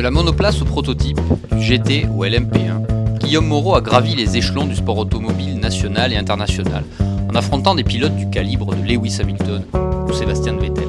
[0.00, 1.20] De la monoplace au prototype,
[1.52, 6.16] du GT au LMP1, Guillaume Moreau a gravi les échelons du sport automobile national et
[6.16, 6.84] international
[7.30, 9.62] en affrontant des pilotes du calibre de Lewis Hamilton
[10.08, 10.88] ou Sébastien Vettel.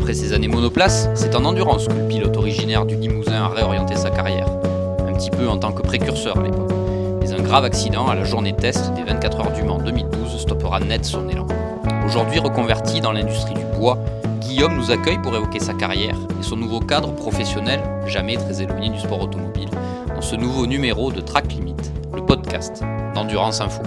[0.00, 3.96] Après ses années monoplace, c'est en endurance que le pilote originaire du Limousin a réorienté
[3.96, 4.46] sa carrière,
[5.00, 6.70] un petit peu en tant que précurseur à l'époque.
[7.20, 10.78] Mais un grave accident à la journée test des 24 heures du Mans 2012 stoppera
[10.78, 11.48] net son élan.
[12.06, 13.98] Aujourd'hui reconverti dans l'industrie du bois,
[14.58, 18.90] Guillaume nous accueille pour évoquer sa carrière et son nouveau cadre professionnel, jamais très éloigné
[18.90, 19.68] du sport automobile,
[20.12, 21.76] dans ce nouveau numéro de Track Limit,
[22.12, 22.82] le podcast
[23.14, 23.82] d'Endurance Info.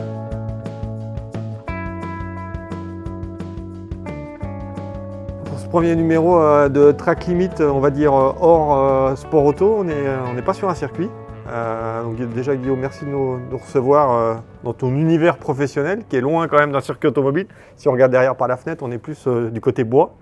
[5.43, 9.43] Pour ce premier numéro euh, de Track Limit, on va dire euh, hors euh, sport
[9.43, 11.09] auto, on n'est pas sur un circuit.
[11.47, 16.59] donc déjà Guillaume, merci de nous recevoir dans ton univers professionnel qui est loin quand
[16.59, 17.47] même d'un circuit automobile.
[17.75, 20.15] Si on regarde derrière par la fenêtre, on est plus du côté bois.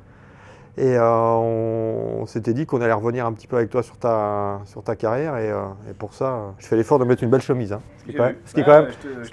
[0.79, 4.61] Et euh, on, s'était dit qu'on allait revenir un petit peu avec toi sur ta,
[4.63, 5.35] sur ta carrière.
[5.35, 5.65] Et, euh,
[5.97, 7.73] pour ça, je fais l'effort de mettre une belle chemise.
[7.73, 7.81] Hein.
[7.99, 8.87] ce, qui est quand, même,
[9.21, 9.29] ce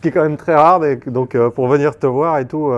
[0.00, 0.80] qui est quand même très rare.
[1.06, 2.72] Donc euh, pour venir te voir et tout.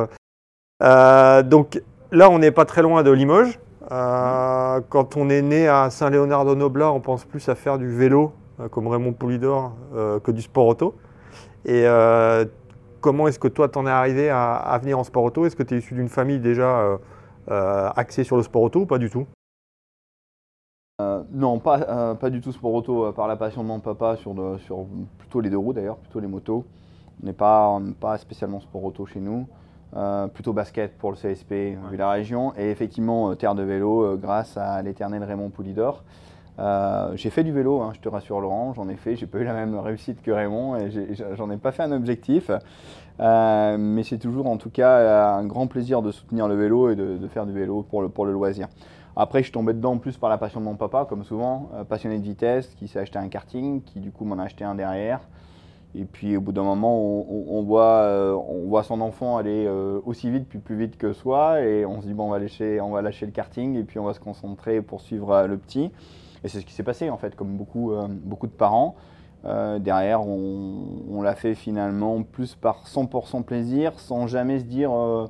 [0.80, 3.60] donc là, on n'est pas très loin de Limoges.
[3.88, 8.32] quand on est né à Saint-Léonard-de-Noblat, on pense plus à faire du vélo,
[8.72, 9.76] comme Raymond Poulidor,
[10.24, 10.96] que du sport auto.
[11.64, 11.86] Et
[13.00, 15.46] comment est-ce que toi, t'en es arrivé à, à, venir en sport auto?
[15.46, 16.98] Est-ce que tu es issu d'une famille déjà
[17.48, 19.26] axé sur le sport auto ou pas du tout?
[21.00, 24.16] Euh, non, pas, euh, pas du tout sport auto, par la passion de mon papa
[24.16, 24.86] sur, sur
[25.18, 26.64] plutôt les deux roues d'ailleurs, plutôt les motos.
[27.22, 29.46] On n'est pas, pas spécialement sport auto chez nous,
[30.34, 31.52] plutôt basket pour le CSP
[31.90, 36.02] vu la région, et effectivement terre de vélo grâce à l'éternel Raymond Poulidor.
[36.58, 39.44] J'ai fait du vélo, hein, je te rassure Laurent, j'en ai fait, j'ai pas eu
[39.44, 40.90] la même réussite que Raymond et
[41.36, 42.50] j'en ai, pas fait un objectif.
[43.20, 46.96] Euh, mais c'est toujours en tout cas un grand plaisir de soutenir le vélo et
[46.96, 48.68] de, faire du vélo pour le, loisir.
[49.14, 51.84] Après, je suis tombé dedans plus par la passion de mon papa, comme souvent, euh,
[51.84, 54.74] passionné de vitesse, qui s'est acheté un karting, qui du coup m'en a acheté un
[54.74, 55.20] derrière.
[55.94, 59.68] Et puis au bout d'un moment, on, voit, euh, on voit son enfant aller
[60.06, 62.80] aussi vite, puis plus vite que soi, et on se dit bon, on va lâcher,
[62.80, 65.92] on va lâcher le karting, et puis on va se concentrer pour suivre le petit.
[66.44, 67.92] Et c'est ce qui s'est passé en fait, comme beaucoup,
[68.24, 68.96] beaucoup de parents.
[69.44, 75.28] Euh, derrière, on, l'a fait finalement plus par 100% plaisir, sans jamais se dire euh,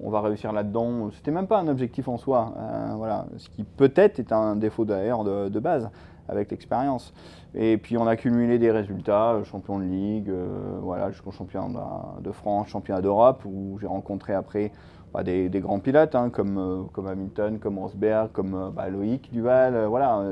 [0.00, 1.10] on va réussir là-dedans.
[1.12, 2.54] C'était même pas un objectif en soi.
[2.56, 3.26] Euh, voilà.
[3.36, 5.90] Ce qui peut-être est un défaut d'ailleurs de, base
[6.28, 7.12] avec l'expérience.
[7.54, 10.32] Et puis on a cumulé des résultats, champion de ligue,
[10.80, 14.72] voilà, jusqu'au championnat de France, championnat d'Europe, où j'ai rencontré après
[15.22, 19.74] des, grands pilotes hein, comme, euh, comme Hamilton, comme Rosberg, comme euh, bah, Loïc Duval.
[19.74, 20.22] Euh, voilà,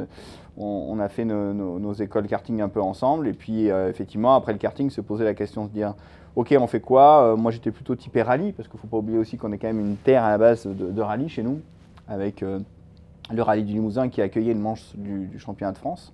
[0.56, 3.28] on, a fait nos, écoles karting un peu ensemble.
[3.28, 5.94] Et puis effectivement, après le karting, se poser la question de se dire
[6.36, 7.34] Ok, on fait quoi?
[7.36, 9.68] Moi j'étais plutôt typé rallye, parce qu'il ne faut pas oublier aussi qu'on est quand
[9.68, 11.60] même une terre à la base de, rallye chez nous,
[12.08, 16.12] avec le rallye du Limousin qui a accueilli le manche du, championnat de France.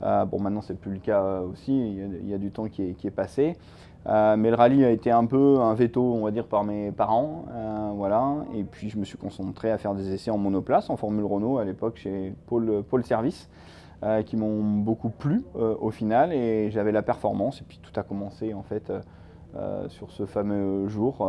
[0.00, 3.06] bon, maintenant, c'est plus le cas aussi, il y, a, du temps qui est, qui
[3.06, 3.56] est passé.
[4.06, 6.90] Euh, mais le rallye a été un peu un veto, on va dire, par mes
[6.90, 7.44] parents.
[7.52, 8.36] Euh, voilà.
[8.54, 11.58] Et puis je me suis concentré à faire des essais en monoplace, en Formule Renault
[11.58, 13.48] à l'époque chez Paul, Paul Service,
[14.02, 16.32] euh, qui m'ont beaucoup plu au final.
[16.32, 17.60] Et j'avais la performance.
[17.60, 18.92] Et puis tout a commencé en fait
[19.88, 21.26] sur ce fameux jour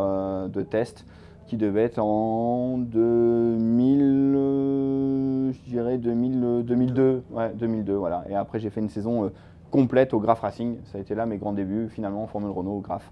[0.48, 1.04] de test
[1.46, 7.22] qui devait être en 2000, je dirais 2000, 2002.
[7.30, 8.24] Ouais, 2002, voilà.
[8.30, 9.30] Et après j'ai fait une saison
[9.74, 10.76] complète au Graph Racing.
[10.84, 13.10] Ça a été là mes grands débuts, finalement, en Formule Renault au Graph,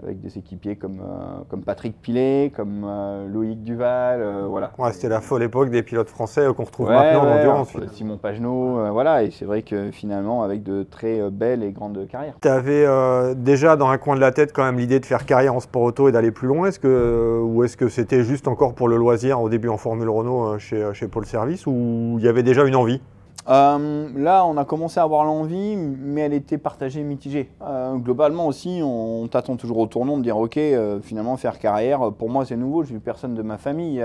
[0.00, 4.20] avec des équipiers comme, euh, comme Patrick Pilet, comme euh, Loïc Duval.
[4.22, 4.70] Euh, voilà.
[4.78, 7.76] Ouais, C'était la folle époque des pilotes français qu'on retrouve maintenant en endurance.
[7.90, 9.24] Simon Pagenaud, voilà.
[9.24, 12.34] Et c'est vrai que finalement, avec de très belles et grandes carrières.
[12.40, 12.86] Tu avais
[13.34, 15.82] déjà dans un coin de la tête quand même l'idée de faire carrière en sport
[15.82, 18.96] auto et d'aller plus loin est-ce que, Ou est-ce que c'était juste encore pour le
[18.96, 22.64] loisir au début en Formule Renault chez, chez Paul Service ou il y avait déjà
[22.64, 23.00] une envie?
[23.48, 27.50] Euh, là, on a commencé à avoir l'envie, mais elle était partagée, mitigée.
[27.62, 32.12] Euh, globalement aussi, on, t'attend toujours au tournant de dire ok, euh, finalement faire carrière.
[32.12, 32.84] Pour moi, c'est nouveau.
[32.84, 34.04] J'ai vu personne de ma famille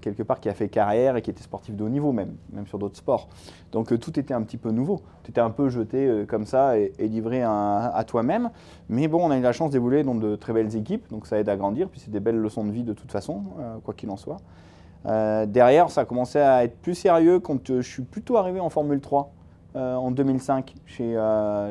[0.00, 2.66] quelque part qui a fait carrière et qui était sportif de haut niveau même, même
[2.68, 3.28] sur d'autres sports.
[3.72, 5.00] Donc tout était un petit peu nouveau.
[5.24, 8.50] Tu étais un peu jeté comme ça et, livré à, toi-même.
[8.88, 11.38] Mais bon, on a eu la chance d'évoluer dans de très belles équipes, donc ça
[11.38, 11.88] aide à grandir.
[11.88, 13.42] Puis c'est des belles leçons de vie de toute façon,
[13.82, 14.36] quoi qu'il en soit.
[15.06, 18.60] Euh, derrière, ça a commencé à être plus sérieux quand euh, je suis plutôt arrivé
[18.60, 19.32] en Formule 3
[19.74, 21.18] euh, en 2005 chez,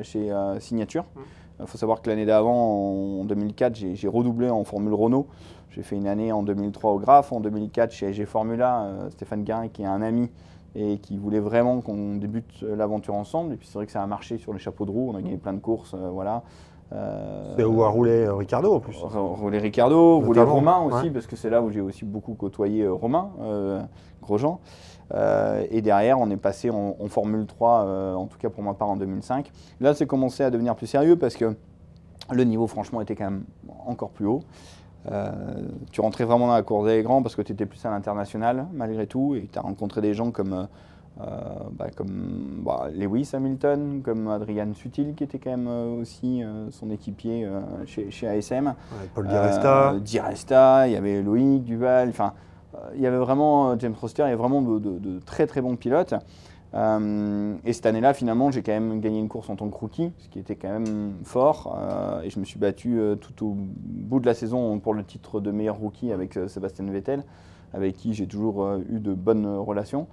[0.03, 1.05] chez Signature.
[1.15, 1.67] Il mmh.
[1.67, 5.27] faut savoir que l'année d'avant, en 2004, j'ai redoublé en Formule Renault.
[5.69, 9.69] J'ai fait une année en 2003 au Graph, en 2004 chez AG Formula, Stéphane Guin
[9.69, 10.29] qui est un ami
[10.75, 13.53] et qui voulait vraiment qu'on débute l'aventure ensemble.
[13.53, 15.21] Et puis c'est vrai que ça a marché sur les chapeaux de roue, on a
[15.21, 16.43] gagné plein de courses, voilà.
[17.55, 18.97] C'est où a roulé Ricardo en plus.
[18.97, 23.29] Roulé Ricardo, roulé Romain aussi, parce que c'est là où j'ai aussi beaucoup côtoyé Romain
[24.21, 24.59] Grosjean.
[25.69, 28.97] et derrière, on est passé en, Formule 3, en tout cas pour ma part en
[28.97, 29.51] 2005.
[29.79, 31.55] Là, c'est commencé à devenir plus sérieux parce que
[32.31, 33.43] le niveau, franchement, était quand même
[33.85, 34.43] encore plus haut.
[35.11, 35.31] Euh,
[35.91, 38.67] tu rentrais vraiment dans la cour des grands parce que tu étais plus à l'international
[38.71, 40.65] malgré tout et tu as rencontré des gens comme, euh, euh,
[41.17, 45.67] bah, comme bah, Lewis Hamilton, comme Adrian Sutil qui était quand même
[45.99, 46.41] aussi
[46.71, 47.47] son équipier
[47.85, 48.73] chez, chez, ASM.
[49.13, 49.95] Paul Di Resta.
[49.99, 52.33] Di Resta, il y avait Loïc Duval, enfin
[52.95, 56.15] il y avait vraiment James Roster, il y avait vraiment de très très bons pilotes.
[56.73, 60.11] Euh, et cette année-là, finalement, j'ai quand même gagné une course en tant que rookie,
[60.19, 61.77] ce qui était quand même fort.
[61.77, 65.03] Euh, et je me suis battu euh, tout au bout de la saison pour le
[65.03, 67.23] titre de meilleur rookie avec Sébastien Vettel,
[67.73, 70.07] avec qui j'ai toujours eu de bonnes relations.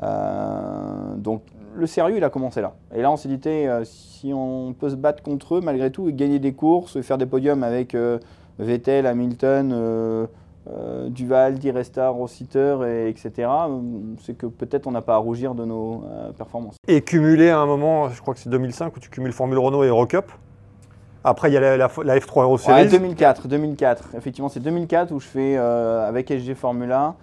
[0.00, 1.42] Donc
[1.74, 2.74] le sérieux, il a commencé là.
[2.94, 3.40] Et là, on s'est dit,
[3.84, 7.26] si on peut se battre contre eux malgré tout et gagner des courses, faire des
[7.26, 7.96] podiums avec
[8.58, 10.26] Vettel, Hamilton,
[10.70, 13.48] euh, Duval, Diresta, Rossiter, et etc.,
[14.20, 16.76] c'est que peut-être on n'a pas à rougir de nos euh, performances.
[16.86, 19.84] Et cumuler à un moment, je crois que c'est 2005, où tu cumules Formule Renault
[19.84, 20.30] et Eurocup.
[21.24, 22.82] Après, il y a la, F3 Euro Series.
[22.82, 24.10] Ouais, 2004, 2004.
[24.16, 27.14] Effectivement, c'est 2004 où je fais euh, avec SG Formula,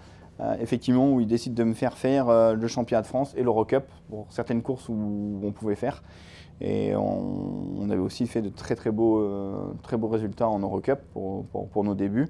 [0.60, 4.28] effectivement, où ils décident de me faire faire le championnat de France et l'Eurocup pour
[4.30, 6.04] certaines courses où on pouvait faire.
[6.62, 9.26] Et on, avait aussi fait de très très beaux,
[9.84, 12.30] très beaux résultats en Eurocup pour, pour nos débuts.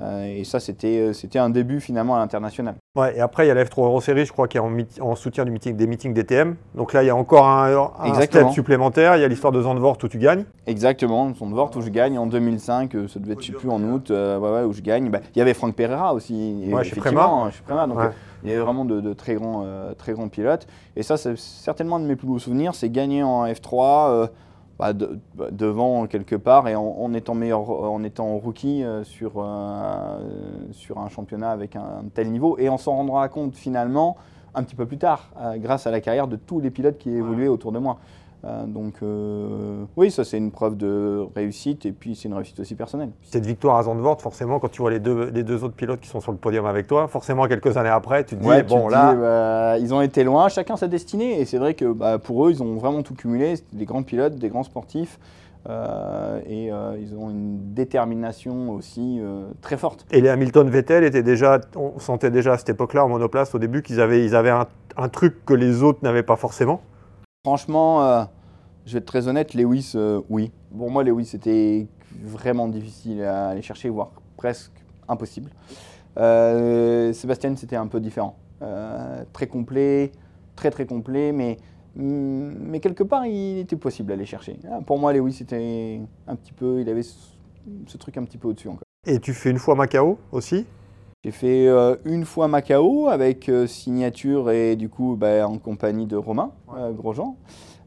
[0.00, 2.76] Euh, et ça, euh, c'était un début finalement à l'international.
[2.96, 5.16] Ouais, et après, il y a la F3 Euro Series, je crois, qui est en,
[5.16, 6.56] soutien du meeting, des meetings DTM.
[6.74, 9.16] Donc là, il y a encore un, un step supplémentaire.
[9.16, 10.44] Il y a l'histoire de Zandvoort où tu gagnes.
[10.66, 13.82] Exactement, Zandvoort où je gagne en 2005, euh, ça devait être, je sais plus, en
[13.82, 15.10] août, où je gagne.
[15.10, 16.64] Bah, il y avait Franck Pereira aussi.
[16.70, 17.50] Ouais, chez Préma.
[17.86, 17.98] donc
[18.44, 19.66] il y avait vraiment de, très, grands,
[19.98, 20.68] très grands pilotes.
[20.94, 24.28] Et ça, c'est certainement un de mes plus beaux souvenirs, c'est gagner en F3.
[24.78, 30.20] Bah, bah, devant quelque part et en, étant meilleur, en étant rookie euh, sur, euh,
[30.70, 34.16] sur un championnat avec un, tel niveau et on s'en rendra compte finalement
[34.54, 37.10] un petit peu plus tard euh, grâce à la carrière de tous les pilotes qui
[37.10, 37.98] évoluaient autour de moi.
[38.44, 42.60] Euh, donc euh, oui, ça c'est une preuve de réussite et puis c'est une réussite
[42.60, 43.10] aussi personnelle.
[43.22, 46.08] Cette victoire à Zandvoort, forcément, quand tu vois les deux, les deux autres pilotes qui
[46.08, 49.14] sont sur le podium avec toi, forcément quelques années après, tu te dis, bon là...
[49.14, 52.50] Bah, ils ont été loin, chacun sa destinée et c'est vrai que bah, pour eux,
[52.52, 55.18] ils ont vraiment tout cumulé, des grands pilotes, des grands sportifs.
[55.68, 56.70] Euh, et
[57.00, 59.20] ils ont une détermination aussi
[59.60, 60.06] très forte.
[60.12, 63.58] Et les Hamilton Vettel étaient déjà, on sentait déjà à cette époque-là en monoplace au
[63.58, 64.54] début qu'ils avaient, ils avaient
[64.96, 66.80] un truc que les autres n'avaient pas forcément.
[67.44, 68.24] Franchement, euh,
[68.84, 70.50] je vais être très honnête, Lewis, euh, oui.
[70.76, 71.86] Pour moi, Lewis, c'était
[72.20, 74.72] vraiment difficile à aller chercher, voire presque
[75.08, 75.50] impossible.
[76.18, 78.36] Euh, Sébastien, c'était un peu différent.
[79.32, 80.10] très complet,
[80.56, 81.58] très très complet, mais,
[81.94, 84.58] mais quelque part, il était possible d'aller chercher.
[84.70, 88.48] Ah, pour moi, Lewis, c'était un petit peu, il avait ce, truc un petit peu
[88.48, 88.82] au-dessus encore.
[89.06, 90.66] Et tu fais une fois Macao aussi?
[91.28, 96.06] J'ai fait euh, une fois Macao avec euh, signature et du coup bah, en compagnie
[96.06, 97.36] de Romain euh, Grosjean.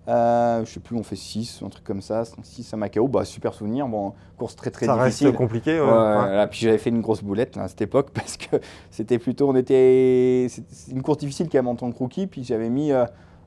[0.08, 3.56] je sais plus, on fait 6, un truc comme ça, 6 à Macao, bah, super
[3.56, 5.12] souvenir, bon, course très très difficile.
[5.12, 6.48] Ça reste compliqué, ouais.
[6.52, 8.58] puis j'avais fait une grosse boulette à cette époque parce que
[8.92, 10.46] c'était plutôt, on était,
[10.92, 12.92] une course difficile quand même en tant que rookie, puis j'avais mis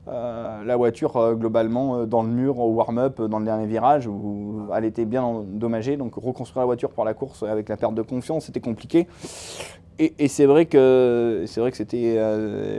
[0.06, 4.06] euh, la voiture euh, globalement euh, dans le mur au warm-up dans le dernier virage
[4.06, 5.96] où elle était bien endommagée.
[5.96, 9.06] Donc reconstruire la voiture pour la course avec la perte de confiance, c'était compliqué.
[9.98, 12.20] Et, c'est vrai que c'est vrai que c'était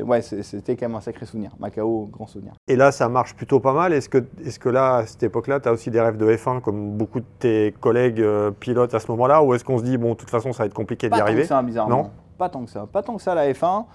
[0.04, 1.52] ouais c'était quand même un sacré souvenir.
[1.60, 2.54] Macao, grand souvenir.
[2.68, 3.94] Et là, ça marche plutôt pas mal.
[3.94, 6.62] Est-ce que est-ce que là, à cette époque-là, tu as aussi des rêves de F1
[6.62, 8.24] comme beaucoup de tes collègues
[8.60, 10.68] pilotes à ce moment-là, ou est-ce qu'on se dit bon, de toute façon, ça va
[10.68, 12.04] être compliqué d'y arriver Pas tant que ça, bizarrement.
[12.04, 12.88] Non, pas tant que ça.
[12.92, 13.86] Pas tant que ça la F1.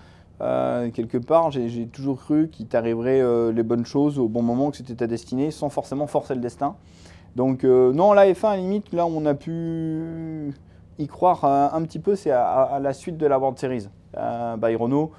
[0.41, 4.71] Euh, quelque part, j'ai toujours cru qu'il t'arriverait euh, les bonnes choses au bon moment,
[4.71, 6.77] que c'était ta destinée, sans forcément forcer le destin.
[7.37, 10.55] Donc euh, non, la F1, à la limite, là, on a pu
[11.01, 13.89] y croire un petit peu, c'est à, la suite de la World Series.
[14.15, 15.13] by Renault,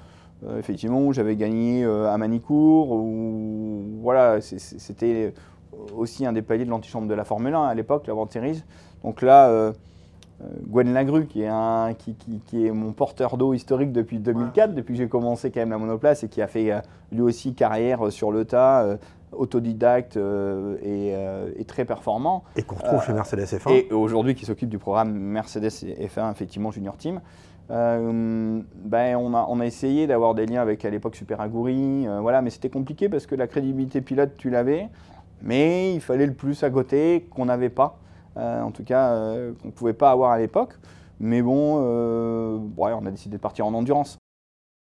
[0.58, 5.34] effectivement, j'avais gagné à Manicourt, où voilà, c'était
[5.96, 8.62] aussi un des paliers de l'antichambre de la Formule 1 à l'époque, la World Series.
[9.04, 9.72] Donc là,
[10.42, 12.14] euh, Gwen Lagru, qui est, un, qui,
[12.46, 15.78] qui, est mon porteur d'eau historique depuis 2004, depuis que j'ai commencé quand même la
[15.78, 18.98] monoplace et qui a fait euh, lui aussi carrière euh, sur le tas,
[19.32, 22.44] autodidacte et, très performant.
[22.56, 23.70] Et qu'on retrouve chez Mercedes F1.
[23.70, 27.20] Et aujourd'hui qui s'occupe du programme Mercedes F1, effectivement, Junior Team.
[27.68, 28.64] ben
[29.16, 32.50] on, a, on a essayé d'avoir des liens avec à l'époque Super Aguri, voilà, mais
[32.50, 34.88] c'était compliqué parce que la crédibilité pilote, tu l'avais,
[35.42, 37.98] mais il fallait le plus à côté qu'on n'avait pas.
[38.36, 40.78] Euh, en tout cas euh, qu'on ne pouvait pas avoir à l'époque.
[41.20, 44.18] Mais bon, euh, on a décidé de partir en endurance.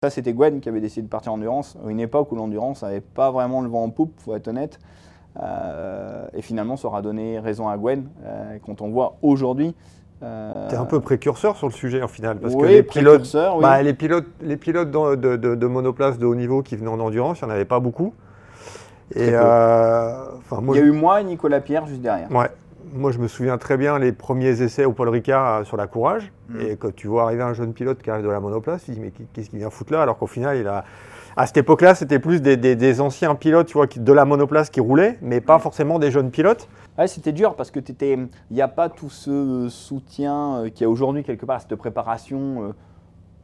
[0.07, 2.83] Ça, c'était Gwen qui avait décidé de partir en endurance, à une époque où l'endurance
[2.83, 4.79] n'avait pas vraiment le vent en poupe, faut être honnête.
[6.33, 8.07] et finalement, ça aura donné raison à Gwen.
[8.65, 9.75] quand on voit aujourd'hui
[10.23, 10.69] euh...
[10.69, 13.61] T'es un peu précurseur sur le sujet en final, parce que les pilotes, oui.
[13.61, 16.91] bah, les pilotes, les pilotes de, de, de, de, monoplace de haut niveau qui venaient
[16.91, 18.15] en endurance, il n'y en avait pas beaucoup.
[19.15, 20.13] Et euh,
[20.51, 22.31] moi, il y a eu moi et Nicolas Pierre juste derrière.
[22.33, 22.49] Ouais.
[22.93, 25.87] Moi, je me souviens très bien les premiers essais au Paul Ricard euh, sur la
[25.87, 26.33] Courage.
[26.49, 26.61] Mm.
[26.61, 28.97] Et quand tu vois arriver un jeune pilote qui arrive de la monoplace, tu te
[28.97, 30.03] dis mais qu'est-ce qu'il vient foutre là?
[30.03, 30.85] Alors qu'au final, il a,
[31.39, 34.71] à cette époque-là, c'était plus des, des, des, anciens pilotes, tu vois, de la monoplace
[34.71, 36.67] qui roulaient, mais pas forcément des jeunes pilotes.
[36.97, 40.85] Ouais, c'était dur parce que il n'y a pas tout ce soutien euh, qu'il y
[40.85, 42.73] a aujourd'hui quelque part, cette préparation euh,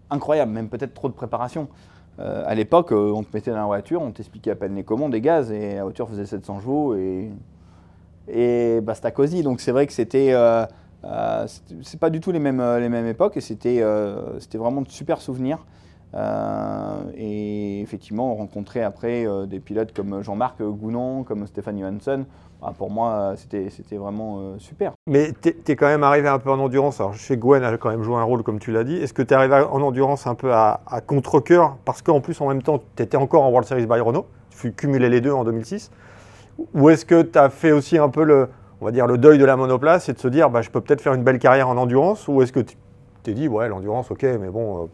[0.08, 1.68] incroyable, même peut-être trop de préparation.
[2.18, 5.12] Euh, à l'époque, on te mettait dans la voiture, on t'expliquait à peine les commandes,
[5.12, 7.30] des gaz, et la voiture faisait 700 chevaux et,
[8.28, 9.42] et basta cosy.
[9.42, 10.34] Donc c'est vrai que c'était,
[11.82, 13.84] c'est pas du tout les mêmes, les mêmes époques et c'était,
[14.38, 15.64] c'était vraiment de super souvenirs.
[17.16, 22.24] et effectivement, on rencontrait après des pilotes comme Jean-Marc Gounon, comme Stéphane Johansson,
[22.64, 24.92] ah, pour moi, c'était vraiment euh, super.
[25.08, 27.00] Mais tu es, quand même arrivé un peu en endurance.
[27.00, 28.94] Alors, chez Gwen a quand même joué un rôle, comme tu l'as dit.
[28.94, 31.76] Est-ce que tu es arrivé en endurance un peu à, contre-coeur?
[31.84, 34.26] Parce qu'en plus, en même temps, tu étais encore en World Series by Renault.
[34.50, 35.90] Tu cumulais les deux en 2006.
[36.74, 38.48] Ou est-ce que tu as fait aussi un peu le,
[38.80, 40.80] on va dire, le deuil de la monoplace et de se dire, bah, je peux
[40.80, 42.76] peut-être faire une belle carrière en endurance Ou est-ce que tu
[43.22, 44.86] t'es dit, ouais, l'endurance, ok, mais bon, euh,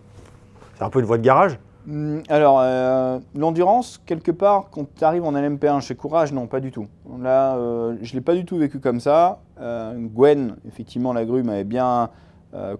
[0.77, 1.59] c'est un peu une voie de garage?
[1.87, 6.61] Hmm, alors, euh, l'endurance, quelque part, quand tu arrives en LMP1 chez Courage, non, pas
[6.61, 6.87] du tout.
[7.19, 9.39] Là, euh, je ne l'ai pas du tout vécu comme ça.
[9.59, 12.11] Gwen, effectivement, la grue m'avait bien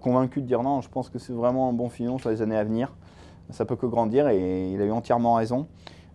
[0.01, 2.55] convaincu de dire non, je pense que c'est vraiment un bon filon sur les années
[2.55, 2.93] à venir.
[3.49, 5.67] Ça peut que grandir et il a eu entièrement raison.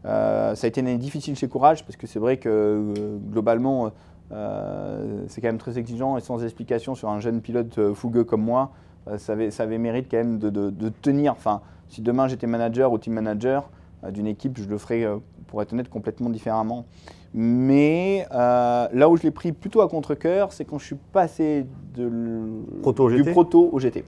[0.04, 2.94] Ça a été une année difficile chez Courage parce que c'est vrai que
[3.32, 3.90] globalement,
[4.30, 8.72] c'est quand même très exigeant et sans explication sur un jeune pilote fougueux comme moi.
[9.16, 11.32] ça, avait, ça avait mérite quand même de, de tenir.
[11.32, 13.70] Enfin, si demain j'étais manager ou team manager
[14.04, 16.86] euh, d'une équipe, je le ferais, euh, pour être honnête, complètement différemment.
[17.32, 21.66] Mais euh, là où je l'ai pris plutôt à contre-coeur, c'est quand je suis passé
[21.96, 22.10] de
[23.24, 24.04] du proto au GT.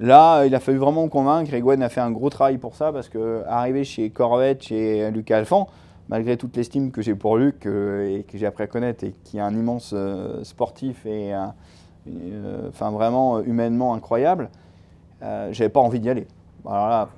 [0.00, 2.76] Là, il a fallu vraiment me convaincre et Gwen a fait un gros travail pour
[2.76, 5.68] ça parce que arrivé chez Corvette, chez Lucas Alphand,
[6.08, 9.38] malgré toute l'estime que j'ai pour Luc et que j'ai appris à connaître et qui
[9.38, 9.94] est un immense
[10.44, 11.34] sportif et
[12.68, 14.50] enfin vraiment humainement incroyable,
[15.20, 16.28] j'avais pas envie d'y aller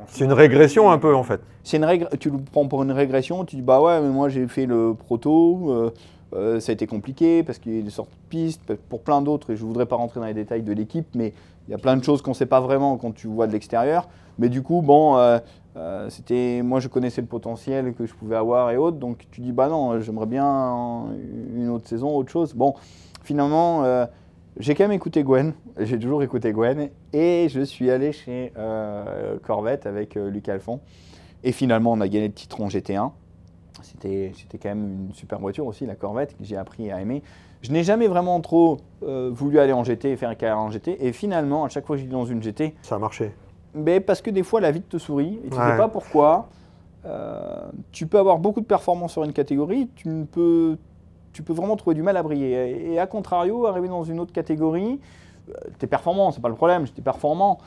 [0.07, 1.41] c'est une régression un peu en fait.
[1.63, 4.47] C'est une tu le prends pour une régression, tu dis bah ouais mais moi j'ai
[4.49, 5.91] fait le proto, euh,
[6.35, 9.23] euh, ça a été compliqué parce qu'il y a des sortes de pistes, pour plein
[9.23, 11.33] d'autres et je ne voudrais pas rentrer dans les détails de l'équipe mais
[11.71, 13.53] il y a plein de choses qu'on ne sait pas vraiment quand tu vois de
[13.53, 14.09] l'extérieur.
[14.39, 15.39] Mais du coup bon euh,
[16.11, 19.53] c'était moi je connaissais le potentiel que je pouvais avoir et autres donc tu dis
[19.53, 21.07] bah non j'aimerais bien
[21.55, 22.55] une autre saison autre chose.
[22.55, 22.75] Bon
[23.23, 24.07] finalement
[24.59, 29.39] j'ai quand même écouté Gwen, j'ai toujours écouté Gwen, et je suis allé chez euh,
[29.43, 30.81] Corvette avec euh, Luc Alphon.
[31.43, 33.13] Et finalement, on a gagné le titre en GT1.
[33.83, 37.23] C'était quand même une super voiture aussi, la Corvette, que j'ai appris à aimer.
[37.63, 40.71] Je n'ai jamais vraiment trop euh, voulu aller en GT et faire une carrière en
[40.71, 41.05] GT.
[41.05, 42.75] Et finalement, à chaque fois que j'étais dans une GT.
[42.83, 43.33] Ça a marché.
[43.75, 46.49] Mais parce que des fois, la vie te sourit, et tu ne sais pas pourquoi.
[47.93, 50.77] tu peux avoir beaucoup de performances sur une catégorie, tu ne peux
[51.33, 52.93] tu peux vraiment trouver du mal à briller.
[52.93, 55.01] Et à contrario, arriver dans une autre catégorie,
[55.49, 57.59] euh, tu es performant, c'est pas le problème, j'étais performant.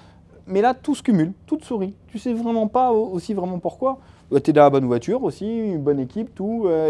[0.45, 1.95] Mais là, tout se cumule, tout te sourit.
[2.07, 3.99] Tu sais vraiment pas aussi vraiment pourquoi.
[4.33, 6.63] Euh, tu es dans la bonne voiture aussi, une bonne équipe, tout.
[6.65, 6.89] Euh,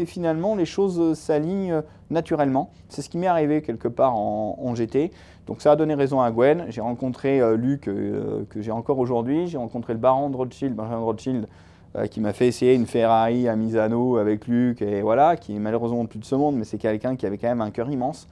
[0.00, 2.70] et, finalement, les choses s'alignent naturellement.
[2.88, 5.10] C'est ce qui m'est arrivé quelque part en, GT.
[5.46, 6.66] Donc ça a donné raison à Gwen.
[6.68, 9.46] J'ai rencontré Luc, que j'ai encore aujourd'hui.
[9.48, 11.46] J'ai rencontré le baron de Rothschild, Benjamin de Rothschild,
[11.94, 15.58] euh, qui m'a fait essayer une Ferrari à Misano avec Luc, et voilà, qui est
[15.58, 18.28] malheureusement plus de ce monde, mais c'est quelqu'un qui avait quand même un cœur immense,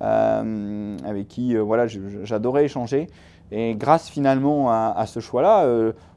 [0.00, 3.08] euh, avec qui euh, voilà, j'adorais échanger.
[3.50, 5.66] Et grâce finalement à, ce choix-là,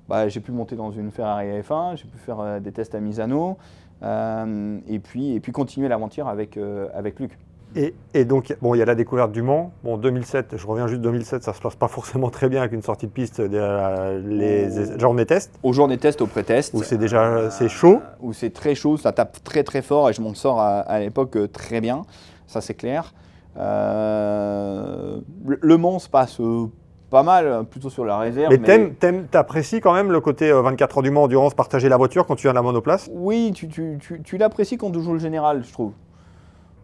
[0.10, 3.58] bah, j'ai pu monter dans une Ferrari F1, j'ai pu faire des tests à Misano,
[4.02, 6.58] et, puis, et puis continuer l'aventure avec,
[6.94, 7.38] avec Luc.
[7.76, 9.72] Et, donc, bon, il y a la découverte du Mans.
[9.84, 12.82] Bon, 2007, je reviens juste 2007, ça se passe pas forcément très bien avec une
[12.82, 15.52] sortie de piste, euh, les journées test.
[15.64, 16.74] Aux journées test, au pré-test.
[16.74, 18.02] Où c'est déjà c'est chaud.
[18.22, 21.36] Où c'est très chaud, ça tape très très fort et je m'en sors à, l'époque
[21.36, 22.04] euh, très bien,
[22.48, 23.14] ça c'est clair.
[23.58, 26.40] Euh, le Mans se passe
[27.14, 28.52] pas mal, plutôt sur la réserve.
[28.60, 29.24] Mais, mais...
[29.30, 32.48] t'apprécies quand même le côté 24 heures du Mans endurance, partager la voiture quand tu
[32.48, 33.08] viens de la monoplace?
[33.14, 35.92] Oui, tu, tu, tu, tu l'apprécies quand tu joues le général, je trouve.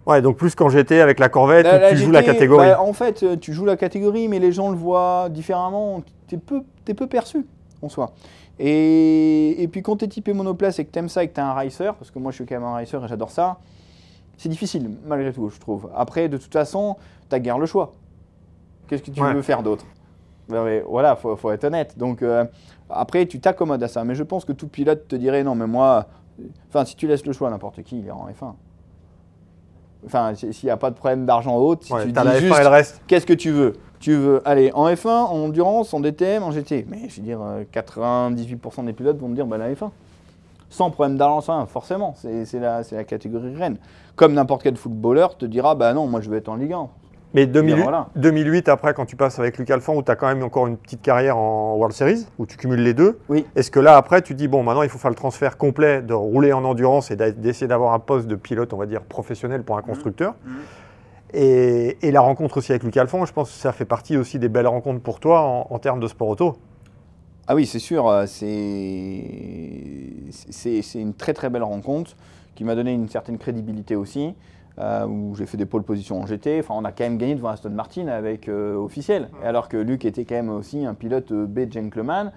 [0.06, 2.68] Ouais, donc plus quand j'étais avec la Corvette, tu joues la catégorie.
[2.68, 6.04] Bah, en fait, euh, tu joues la catégorie, mais les gens le voient différemment.
[6.28, 7.48] Tu es peu, es peu perçu,
[7.82, 8.12] en soi.
[8.60, 11.34] Et, et puis quand tu es typé monoplace et que tu aimes ça et que
[11.34, 13.32] tu es un racer, parce que moi je suis quand même un racer et j'adore
[13.32, 13.58] ça,
[14.38, 15.90] c'est difficile, malgré tout, je trouve.
[15.96, 16.98] Après, de toute façon,
[17.30, 17.94] tu as guère le choix.
[18.88, 19.86] Qu'est-ce que tu veux faire d'autre?
[20.50, 21.98] Voilà, il faut, être honnête.
[21.98, 22.46] Donc euh,
[22.90, 24.04] après, tu t'accommodes à ça.
[24.04, 26.08] Mais je pense que tout pilote te dirait non, mais moi,
[26.70, 28.54] enfin, si tu laisses le choix à n'importe qui, il est en F1.
[30.06, 32.40] Enfin, s'il n'y a pas de problème d'argent haute, si Ouais, tu dis la F1
[32.40, 33.02] juste et le reste.
[33.08, 33.74] qu'est-ce que tu veux?
[34.00, 36.86] Tu veux aller en F1, en endurance, en DTM, en GT.
[36.90, 39.90] Mais je veux dire, euh, 98% des pilotes vont te dire bah, la F1.
[40.70, 43.78] Sans problème d'argent, forcément, c'est la, c'est la catégorie reine.
[44.16, 46.90] Comme n'importe quel footballeur te dira bah non, moi je veux être en Ligue 1.
[47.36, 48.08] Mais 2008, voilà.
[48.16, 50.78] 2008, après, quand tu passes avec Luc Alphand, où tu as quand même encore une
[50.78, 53.46] petite carrière en World Series, où tu cumules les deux, Oui.
[53.56, 56.14] est-ce que là, après, tu dis, bon, maintenant, il faut faire le transfert complet de
[56.16, 59.78] rouler en endurance et d'essayer d'avoir un poste de pilote, on va dire, professionnel pour
[59.78, 60.34] un constructeur
[61.32, 64.40] et, et la rencontre aussi avec Luc Alphand, je pense que ça fait partie aussi
[64.40, 66.58] des belles rencontres pour toi en, en termes de sport auto.
[67.48, 68.26] Ah oui, c'est sûr, euh,
[70.40, 72.16] c'est une très très belle rencontre
[72.56, 74.34] qui m'a donné une certaine crédibilité aussi,
[74.80, 76.60] euh, où j'ai fait des pôles positions en GT.
[76.60, 79.78] Enfin, on a quand même gagné devant Aston Martin avec euh, officiel, Et alors que
[79.78, 82.32] Luc était quand même aussi un pilote euh, B gentleman.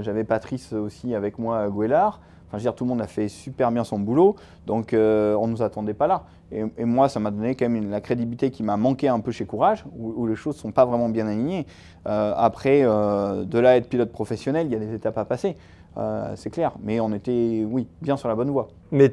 [0.00, 2.20] J'avais Patrice aussi avec moi à Guélard.
[2.46, 5.34] Enfin, je veux dire, tout le monde a fait super bien son boulot, donc euh,
[5.40, 6.22] on ne nous attendait pas là.
[6.52, 9.18] Et, et moi, ça m'a donné quand même une- la crédibilité qui m'a manqué un
[9.18, 11.66] peu chez Courage, où, où les choses ne sont pas vraiment bien alignées.
[12.06, 15.24] Euh, après, euh, de là à être pilote professionnel, il y a des étapes à
[15.24, 15.56] passer,
[15.98, 16.72] euh, c'est clair.
[16.82, 18.68] Mais on était, oui, bien sur la bonne voie.
[18.90, 19.10] Mais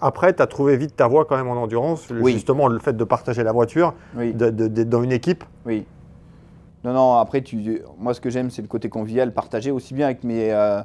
[0.00, 2.32] après, tu as trouvé vite ta voie quand même en endurance, Oui.
[2.32, 5.44] justement, le fait de partager la voiture, Oui, d'être dans une équipe.
[5.66, 5.86] oui.
[6.84, 10.06] Non, non, après, tu, moi, ce que j'aime, c'est le côté convivial, partagé aussi bien
[10.06, 10.80] avec mes euh,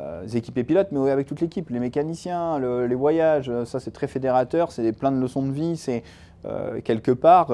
[0.00, 3.90] euh, équipes pilotes, mais avec toute l'équipe, les mécaniciens, le- les voyages, euh, ça, c'est
[3.90, 6.04] très fédérateur, c'est plein de leçons de vie, c'est
[6.44, 7.52] euh, quelque part,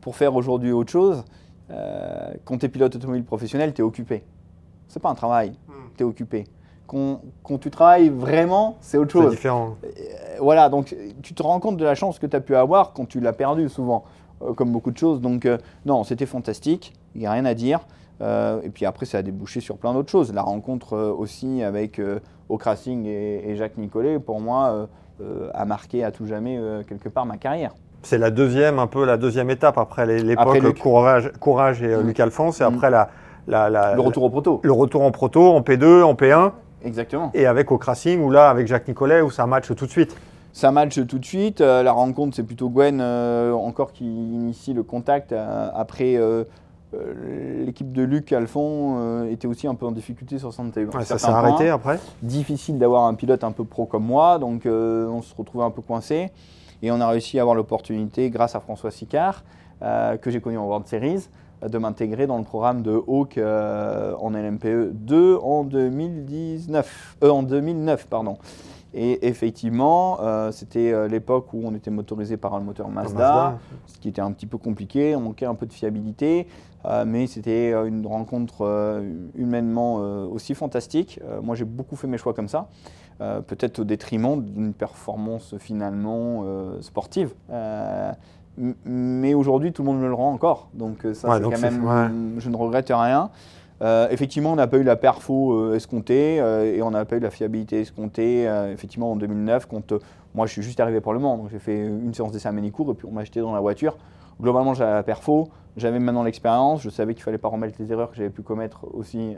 [0.00, 1.22] pour faire aujourd'hui autre chose,
[2.44, 4.24] quand tu es pilote automobile professionnel, tu es occupé.
[4.88, 5.52] C'est pas un travail,
[5.96, 6.44] tu es occupé.
[6.86, 9.30] Quand, quand tu travailles vraiment, c'est autre C'est chose.
[9.30, 9.76] différent.
[9.84, 9.88] Euh,
[10.40, 13.06] voilà, donc tu te rends compte de la chance que tu as pu avoir quand
[13.06, 14.04] tu l'as perdu souvent,
[14.42, 15.20] euh, comme beaucoup de choses.
[15.20, 17.80] Donc euh, non, c'était fantastique, il n'y a rien à dire.
[18.22, 20.32] Euh, et puis après, ça a débouché sur plein d'autres choses.
[20.34, 22.00] La rencontre aussi avec
[22.50, 24.88] Racing et, et Jacques Nicolet, pour moi,
[25.54, 27.72] a marqué à tout jamais quelque part ma carrière.
[28.02, 32.06] C'est la deuxième, un peu la deuxième étape après l'époque courage, courage et euh, Mm.
[32.06, 32.74] Luc Alphonse, et Mm.
[32.74, 33.10] après la,
[33.50, 34.60] la- la- Le retour au proto.
[34.62, 36.52] le retour en proto, en P2, en P1,
[36.84, 37.30] Exactement.
[37.34, 37.78] et avec au
[38.22, 40.16] ou là, avec Jacques Nicolet, où ça match tout de suite.
[40.52, 41.60] Ça match tout de suite.
[41.60, 45.30] Euh, la rencontre, c'est plutôt Gwen euh, encore qui initie le contact.
[45.32, 46.18] Euh, après,
[47.64, 51.28] l'équipe de Luc Alphon était aussi un peu en difficulté sur certains Ouais, ça s'est
[51.28, 52.00] arrêté après.
[52.22, 55.82] Difficile d'avoir un pilote un peu pro comme moi, donc on se retrouvait un peu
[55.82, 56.30] coincé.
[56.82, 59.44] Et on a réussi à avoir l'opportunité, grâce à François Sicard,
[59.80, 61.28] que j'ai connu en World Series,
[61.68, 67.42] de m'intégrer dans le programme de Hawk euh, en LMPE 2 en 2019, euh, en
[67.42, 68.38] 2009, pardon.
[68.92, 73.58] Et effectivement, euh, c'était l'époque où on était motorisé par un moteur Mazda, Mazda.
[73.86, 76.48] ce qui était un petit peu compliqué, on manquait un peu de fiabilité,
[77.06, 79.00] mais c'était une rencontre
[79.36, 81.20] humainement aussi fantastique.
[81.40, 82.68] Moi, j'ai beaucoup fait mes choix comme ça,
[83.18, 86.44] peut-être au détriment d'une performance finalement
[86.80, 87.32] sportive.
[88.84, 91.60] Mais aujourd'hui, tout le monde me le rend encore, donc euh, ça, Ouais, c'est quand
[91.60, 93.30] même, je ne regrette rien.
[93.82, 97.16] Euh, effectivement, on n'a pas eu la perfo euh, escomptée euh, et on n'a pas
[97.16, 98.44] eu la fiabilité escomptée.
[98.72, 99.94] effectivement, en 2009, quand
[100.34, 102.52] moi je suis juste arrivé pour le Mans, donc j'ai fait une séance d'essai à
[102.52, 103.96] Ménicourt et puis on m'a acheté dans la voiture.
[104.40, 108.10] Globalement, j'avais la perfo, j'avais maintenant l'expérience, je savais qu'il fallait pas remettre les erreurs
[108.10, 109.36] que j'avais pu commettre aussi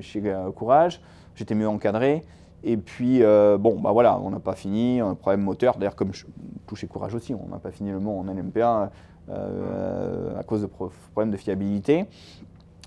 [0.00, 0.22] chez
[0.54, 1.00] Courage.
[1.34, 2.24] J'étais mieux encadré.
[2.64, 5.76] Et puis, euh, bon, bah voilà, on n'a pas fini, un problème moteur.
[5.76, 6.26] D'ailleurs, comme je
[6.66, 8.88] touchais Courage aussi, on n'a pas fini le Mans en LMP1
[9.30, 12.06] euh, à cause de pro- problèmes de fiabilité.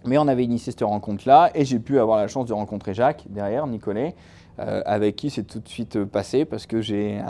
[0.05, 3.25] Mais on avait initié cette rencontre-là et j'ai pu avoir la chance de rencontrer Jacques
[3.29, 4.15] derrière, Nicolet,
[4.59, 7.21] euh, avec qui c'est tout de suite passé parce que j'ai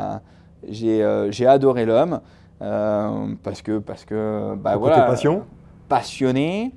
[0.70, 2.20] j'ai adoré l'homme.
[2.60, 5.44] parce que, parce que bah voilà, côté passion.
[5.88, 6.74] passionné,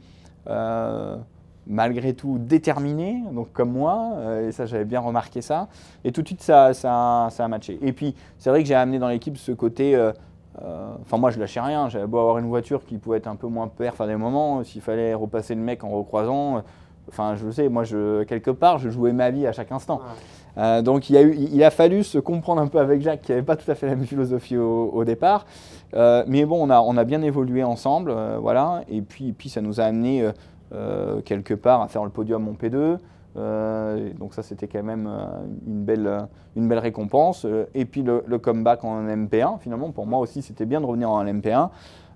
[1.68, 5.68] malgré tout déterminé, donc comme moi, euh, et ça j'avais bien remarqué ça,
[6.04, 7.78] et tout de suite ça, ça, ça a matché.
[7.82, 10.12] Et puis c'est vrai que j'ai amené dans l'équipe ce côté, euh,
[10.62, 13.36] euh, enfin moi je lâchais rien, j'avais beau avoir une voiture qui pouvait être un
[13.36, 16.62] peu moins perf à des moments, s'il fallait repasser le mec en recroisant,
[17.08, 20.00] enfin je le sais, moi je, quelque part je jouais ma vie à chaque instant.
[20.56, 23.30] Euh, donc il a, eu, il a fallu se comprendre un peu avec Jacques, qui
[23.30, 25.46] n'avait pas tout à fait la même philosophie au, au départ.
[25.94, 28.82] Euh, mais bon, on a, on a bien évolué ensemble, euh, voilà.
[28.88, 30.28] Et puis, puis ça nous a amené
[31.24, 32.98] quelque part à faire le podium en P2.
[33.36, 35.26] Euh, donc ça, c'était quand même euh,
[35.66, 36.20] une, belle, euh,
[36.56, 37.44] une belle récompense.
[37.44, 41.10] Euh, Et puis le, comeback en MP1, finalement, pour moi aussi, c'était bien de revenir
[41.10, 41.70] en MP1.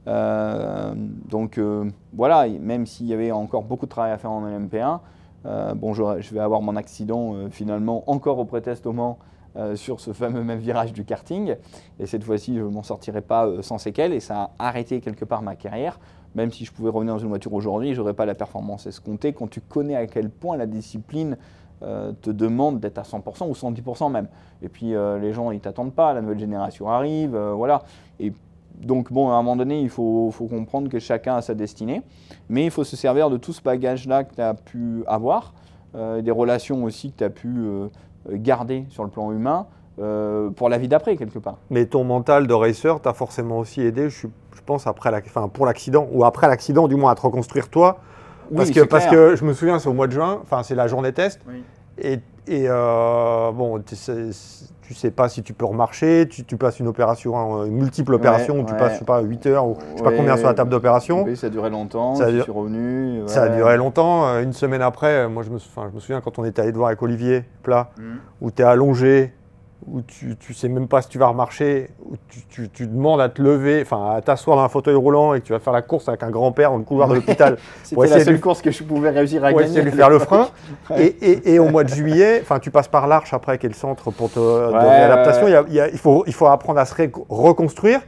[0.08, 4.44] Euh, donc euh, voilà, même s'il y avait encore beaucoup de travail à faire en
[4.44, 4.98] LMP1,
[5.46, 9.18] euh, bon, je, vais avoir mon accident euh, finalement encore au prétexte au Mans
[9.54, 11.56] euh, sur ce fameux même virage du karting.
[12.00, 15.00] Et cette fois-ci, je ne m'en sortirai pas euh, sans séquelles et ça a arrêté
[15.00, 16.00] quelque part ma carrière.
[16.34, 19.48] Même si je pouvais revenir dans une voiture aujourd'hui, j'aurais pas la performance escomptée quand
[19.48, 21.36] tu connais à quel point la discipline
[21.82, 24.28] euh, te demande d'être à 100% ou 110% même.
[24.62, 27.82] Et puis euh, les gens, ils t'attendent pas, la nouvelle génération arrive, euh, voilà.
[28.20, 28.32] Et
[28.80, 32.02] donc bon, à un moment donné, il faut, faut, comprendre que chacun a sa destinée,
[32.48, 35.54] mais il faut se servir de tout ce bagage-là que tu as pu avoir,
[35.94, 37.66] des relations aussi que tu as pu
[38.30, 39.66] garder sur le plan humain.
[40.56, 41.56] Pour la vie d'après, quelque part.
[41.70, 45.48] Mais ton mental de racer t'a forcément aussi aidé, je, je pense, après la, enfin,
[45.48, 47.98] pour l'accident, ou après l'accident, du moins, à te reconstruire toi,
[48.54, 50.86] parce, que, parce que je me souviens, c'est au mois de juin, enfin c'est la
[50.86, 51.40] journée test.
[51.98, 54.30] Et, et euh, bon, tu sais,
[54.82, 58.60] tu sais pas si tu peux remarcher, tu, tu passes une opération, une multiple opération,
[58.60, 60.54] où tu passes, je sais pas, 8 heures ou je sais pas combien sur la
[60.54, 61.24] table d'opération.
[61.24, 63.22] Oui, ça a duré longtemps, ça a je suis revenu.
[63.26, 64.26] Ça a duré longtemps.
[64.26, 66.76] Euh, une semaine après, moi je me, je me souviens quand on était allé te
[66.76, 68.02] voir avec Olivier Plat, mmh.
[68.40, 69.32] où tu es allongé,
[69.86, 72.14] où tu ne sais même pas si tu vas remarcher, où
[72.50, 75.46] tu, tu, demandes à te lever, enfin à t'asseoir dans un fauteuil roulant et que
[75.46, 77.58] tu vas faire la course avec un grand-père dans le couloir de l'hôpital.
[77.82, 79.64] C'était la seule course que je pouvais réussir à gagner.
[79.64, 80.48] essayer de lui faire le frein.
[80.96, 83.70] et, et, et, au mois de juillet, enfin tu passes par l'Arche après, qui est
[83.70, 85.48] le centre pour te ouais, l'adaptation.
[85.48, 86.94] Il, il, faut, il faut apprendre à se
[87.28, 88.00] reconstruire.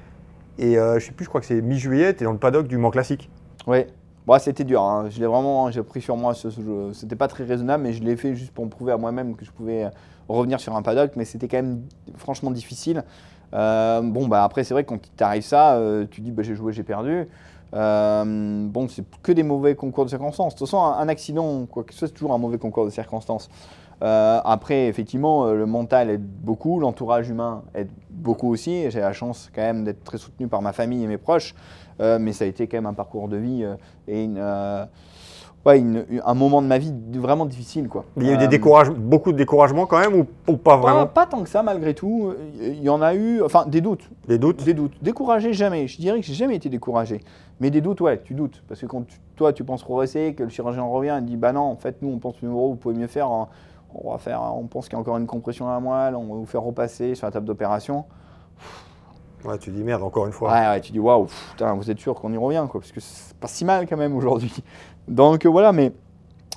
[0.58, 2.68] Et euh, je sais plus, je crois que c'est mi-juillet, tu es dans le paddock
[2.68, 3.28] du Mans Classique.
[3.66, 3.86] Oui.
[4.26, 5.10] Bon, c'était dur, hein.
[5.10, 6.60] je l'ai vraiment, j'ai pris sur moi, ce, ce
[6.94, 9.44] c'était pas très raisonnable, mais je l'ai fait juste pour me prouver à moi-même que
[9.44, 9.90] je pouvais
[10.28, 11.82] revenir sur un paddock, mais c'était quand même
[12.16, 13.04] franchement difficile.
[13.52, 16.72] Euh, bon, bah après, c'est vrai quand t'arrive ça, euh, tu dis bah, j'ai joué,
[16.72, 17.28] j'ai perdu.
[17.74, 20.54] Euh, bon, c'est que des mauvais concours de circonstances.
[20.54, 22.90] De toute façon, un, accident, quoi que ce soit, c'est toujours un mauvais concours de
[22.90, 23.48] circonstances.
[24.00, 28.90] après, effectivement, le mental aide beaucoup, l'entourage humain aide beaucoup aussi.
[28.90, 31.54] J'ai la chance quand même d'être très soutenu par ma famille et mes proches,
[32.00, 33.64] mais ça a été quand même un parcours de vie
[34.08, 34.38] et une
[35.64, 35.82] ouais,
[36.24, 37.88] un moment de ma vie vraiment difficile.
[37.88, 38.04] Quoi.
[38.16, 41.26] Il y a eu des euh, beaucoup de découragement quand même ou, pas vraiment pas,
[41.26, 42.34] tant que ça malgré tout.
[42.60, 44.08] Il y en a eu, enfin des doutes.
[44.28, 44.94] Des doutes Des doutes.
[45.02, 45.86] Découragé jamais.
[45.86, 47.20] Je dirais que j'ai jamais été découragé.
[47.60, 48.62] Mais des doutes, ouais, tu doutes.
[48.68, 49.04] Parce que quand
[49.36, 52.08] toi tu penses progresser, que le chirurgien revient et dit bah non, en fait nous
[52.08, 53.30] on pense mieux, vous pouvez mieux faire.
[53.96, 56.24] On va faire, on pense qu'il y a encore une compression à la moelle, on
[56.24, 58.04] va vous faire repasser sur la table d'opération.
[59.44, 60.52] Ouais, tu dis merde encore une fois.
[60.52, 61.28] Ouais, ouais tu dis waouh,
[61.76, 64.16] vous êtes sûr qu'on y revient quoi, parce que c'est pas si mal quand même
[64.16, 64.52] aujourd'hui.
[65.08, 65.92] Donc voilà, mais,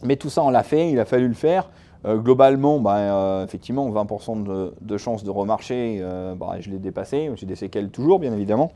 [0.03, 1.69] mais tout ça, on l'a fait, il a fallu le faire.
[2.05, 7.31] Euh, globalement, bah, euh, effectivement, 20% de, chances de remarcher, euh, bah, je l'ai dépassé.
[7.35, 8.71] J'ai des séquelles toujours, bien évidemment.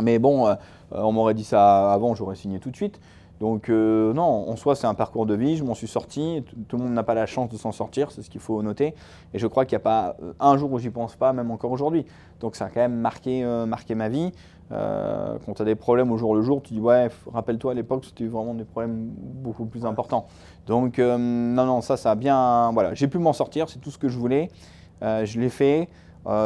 [0.00, 0.54] Mais bon,
[0.92, 3.00] on m'aurait dit ça avant, j'aurais signé tout de suite.
[3.40, 6.44] Donc non, en soi, c'est un parcours de vie, je m'en suis sorti.
[6.68, 8.94] Tout le monde n'a pas la chance de s'en sortir, c'est ce qu'il faut noter.
[9.32, 11.72] Et je crois qu'il n'y a pas un jour où j'y pense pas, même encore
[11.72, 12.04] aujourd'hui.
[12.40, 14.32] Donc ça a quand même marqué, marqué ma vie.
[14.72, 17.74] Euh, quand tu as des problèmes au jour le jour, tu dis ouais, rappelle-toi à
[17.74, 20.26] l'époque, c'était vraiment des problèmes beaucoup plus importants.
[20.66, 22.70] Donc euh, non, non, ça, ça a bien.
[22.72, 24.48] Voilà, j'ai pu m'en sortir, c'est tout ce que je voulais.
[25.02, 25.88] Euh, je l'ai fait.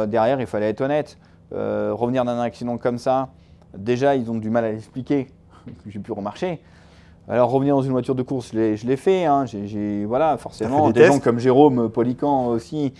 [0.07, 1.17] derrière, il fallait être honnête.
[1.51, 3.29] revenir d'un accident comme ça,
[3.77, 5.25] déjà, ils ont du mal à l'expliquer
[5.65, 6.61] que j'ai pu remarcher.
[7.27, 9.25] Alors revenir dans une voiture de course, je l'ai fait.
[9.25, 9.45] Hein.
[9.45, 12.93] J'ai voilà, forcément des, des gens comme Jérôme Polican aussi,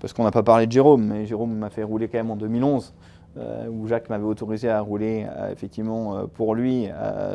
[0.00, 2.36] parce qu'on n'a pas parlé de Jérôme, mais Jérôme m'a fait rouler quand même en
[2.36, 2.92] 2011.
[3.38, 6.88] Euh, où Jacques m'avait autorisé à rouler euh, effectivement euh, pour lui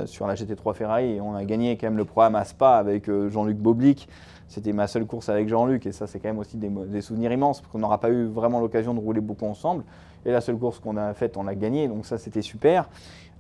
[0.06, 3.10] sur la GT3 Ferrari et on a gagné quand même le programme à Spa avec
[3.30, 4.10] Jean-Luc Boblic.
[4.48, 7.62] C'était ma seule course avec Jean-Luc et ça c'est quand même aussi des, souvenirs immenses
[7.62, 9.84] parce qu'on n'aura pas eu vraiment l'occasion de rouler beaucoup ensemble.
[10.26, 12.90] Et la seule course qu'on a faite, on l'a gagnée, donc ça c'était super.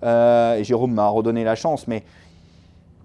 [0.03, 2.03] et Jérôme m'a redonné la chance, mais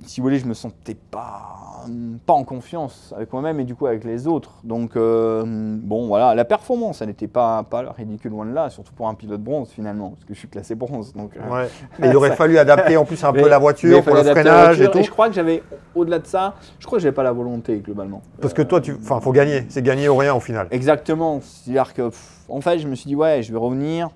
[0.05, 1.85] si vous voulez, je me sentais pas,
[2.25, 4.53] pas en confiance avec moi-même et du coup avec les autres.
[4.65, 8.93] Donc, euh, bon, voilà, la performance, elle n'était pas, pas ridicule loin de là, surtout
[8.93, 11.13] pour un pilote bronze finalement, parce que je suis classé bronze.
[11.15, 11.67] Donc, euh,
[11.99, 14.91] Mais il aurait fallu adapter en plus un peu la voiture pour le freinage et
[14.91, 14.99] tout.
[14.99, 15.63] Et je crois que j'avais,
[15.95, 18.23] au-delà de ça, je crois que j'avais pas la volonté globalement.
[18.41, 20.69] Parce que toi, tu, enfin, faut gagner, c'est gagner ou rien au final.
[20.71, 21.41] Exactement.
[21.43, 22.11] C'est-à-dire que,
[22.49, 24.11] en fait, je me suis dit, ouais, je vais revenir.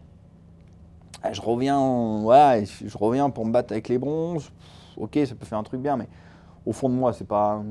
[1.32, 1.80] Je reviens,
[2.22, 4.50] ouais, je reviens pour me battre avec les bronzes
[4.96, 6.08] ok, ça peut faire un truc bien, mais
[6.66, 7.62] au fond de moi, c'est pas.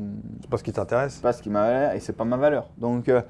[0.41, 1.13] C'est pas ce qui t'intéresse.
[1.13, 2.67] C'est pas ce qui m'a et c'est pas ma valeur.
[2.77, 3.21] Donc euh,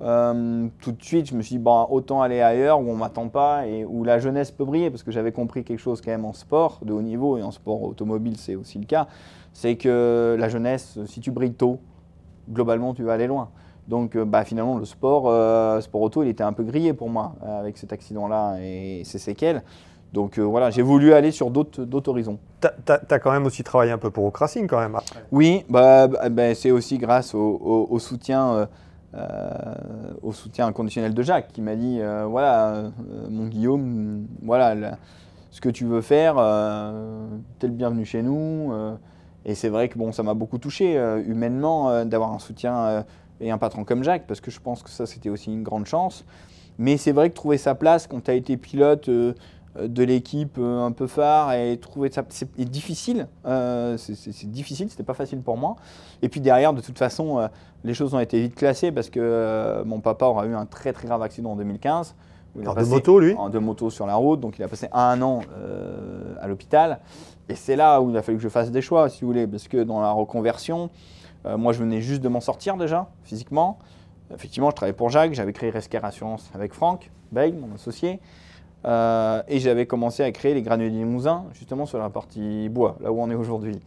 [0.00, 3.28] euh, tout de suite, je me suis dit bon, autant aller ailleurs où on m'attend
[3.28, 6.24] pas et où la jeunesse peut briller, parce que j'avais compris quelque chose quand même
[6.24, 9.08] en sport de haut niveau et en sport automobile, c'est aussi le cas.
[9.52, 11.80] C'est que la jeunesse, si tu brilles tôt,
[12.48, 13.50] globalement, tu vas aller loin.
[13.88, 17.34] Donc euh, bah, finalement, le sport, sport auto, il était un peu grillé pour moi
[17.42, 19.62] avec cet accident-là et ses séquelles.
[20.12, 22.38] Donc euh, voilà, j'ai voulu aller sur d'autres horizons.
[22.60, 24.96] Tu as, quand même aussi travaillé un peu pour Ocracing quand même
[25.30, 28.66] Oui, bah, bah, bah, c'est aussi grâce au, soutien, euh,
[29.14, 29.74] euh,
[30.22, 32.90] au soutien inconditionnel de Jacques qui m'a dit voilà,
[33.28, 34.96] mon Guillaume, voilà
[35.50, 36.34] ce que tu veux faire,
[37.58, 38.72] tu es le bienvenu chez nous.
[39.44, 40.94] et c'est vrai que bon, ça m'a beaucoup touché
[41.26, 43.04] humainement d'avoir un soutien
[43.40, 45.86] et un patron comme Jacques parce que je pense que ça c'était aussi une grande
[45.86, 46.24] chance.
[46.80, 49.10] Mais c'est vrai que trouver sa place quand tu as été pilote
[49.86, 53.28] de l'équipe un peu phare et trouver ça c'est difficile.
[53.44, 55.76] c'est difficile, c'était pas facile pour moi.
[56.22, 57.48] Et puis derrière, de toute façon,
[57.84, 61.06] les choses ont été vite classées parce que mon papa aura eu un très très
[61.06, 62.14] grave accident en 2015.
[62.56, 65.40] de moto, lui De moto sur la route, donc il a passé un an
[66.40, 67.00] à l'hôpital.
[67.48, 69.46] Et c'est là où il a fallu que je fasse des choix, si vous voulez,
[69.46, 70.90] parce que dans la reconversion,
[71.44, 73.78] moi je venais juste de m'en sortir déjà, physiquement.
[74.34, 78.20] Effectivement, je travaillais pour Jacques, j'avais créé Rescare Assurance avec Franck Beig, mon associé.
[78.84, 83.12] Euh, et j'avais commencé à créer les granulés Limousin, justement sur la partie bois, là
[83.12, 83.80] où on est aujourd'hui.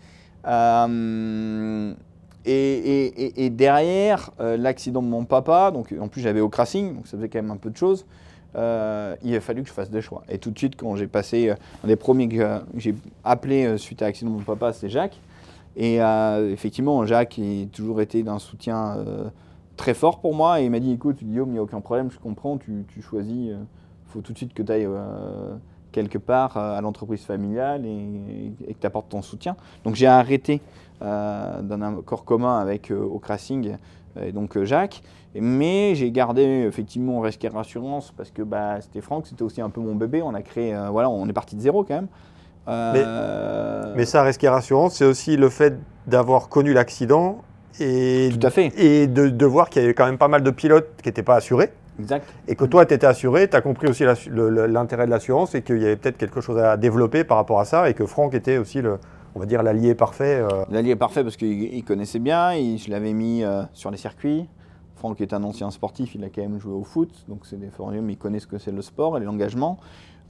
[0.47, 1.93] Euh,
[2.45, 7.17] et, derrière euh, l'accident de mon papa, donc en plus j'avais au crashing, donc ça
[7.17, 8.06] faisait quand même un peu de choses,
[8.56, 10.23] il a fallu que je fasse des choix.
[10.27, 11.51] Et tout de suite, quand j'ai passé,
[11.84, 15.19] un des premiers que j'ai appelé suite à l'accident de mon papa, c'est Jacques.
[15.77, 15.99] Et
[16.51, 18.97] effectivement, Jacques a toujours été d'un soutien
[19.77, 22.12] très fort pour moi et il m'a dit écoute Guillaume, il n'y a aucun problème,
[22.12, 23.51] je comprends, tu, choisis,
[24.12, 25.54] faut tout de suite que tu ailles euh,
[25.91, 29.56] quelque part euh, à l'entreprise familiale et, que tu apportes ton soutien.
[29.84, 30.62] Donc j'ai arrêté
[31.02, 33.76] d'un accord commun avec au Crashing
[34.21, 35.02] et donc Jacques,
[35.34, 39.82] mais j'ai gardé effectivement Rescare Assurance parce que bah, c'était Franck, c'était aussi un peu
[39.82, 42.08] mon bébé, on a créé, voilà, on est parti de zéro quand même.
[42.67, 43.04] Mais,
[43.95, 47.41] mais, ça, Rescare Assurance, c'est aussi le fait d'avoir connu l'accident
[47.80, 48.71] et, Tout à fait.
[48.78, 51.36] Et de, voir qu'il y avait quand même pas mal de pilotes qui n'étaient pas
[51.36, 51.71] assurés.
[51.99, 52.27] Exact.
[52.47, 55.82] Et que toi, tu étais assuré, tu as compris aussi l'intérêt de l'assurance et qu'il
[55.82, 58.58] y avait peut-être quelque chose à développer par rapport à ça et que Franck était
[58.58, 58.97] aussi le,
[59.36, 60.41] on va dire l'allié parfait.
[60.41, 60.65] Euh.
[60.69, 64.47] L'allié parfait parce qu'il connaissait bien, je l'avais mis euh, sur les circuits.
[64.95, 67.71] Franck est un ancien sportif, il a quand même joué au foot, donc c'est des
[67.71, 69.80] forums, il connaît ce que c'est le sport et l'engagement.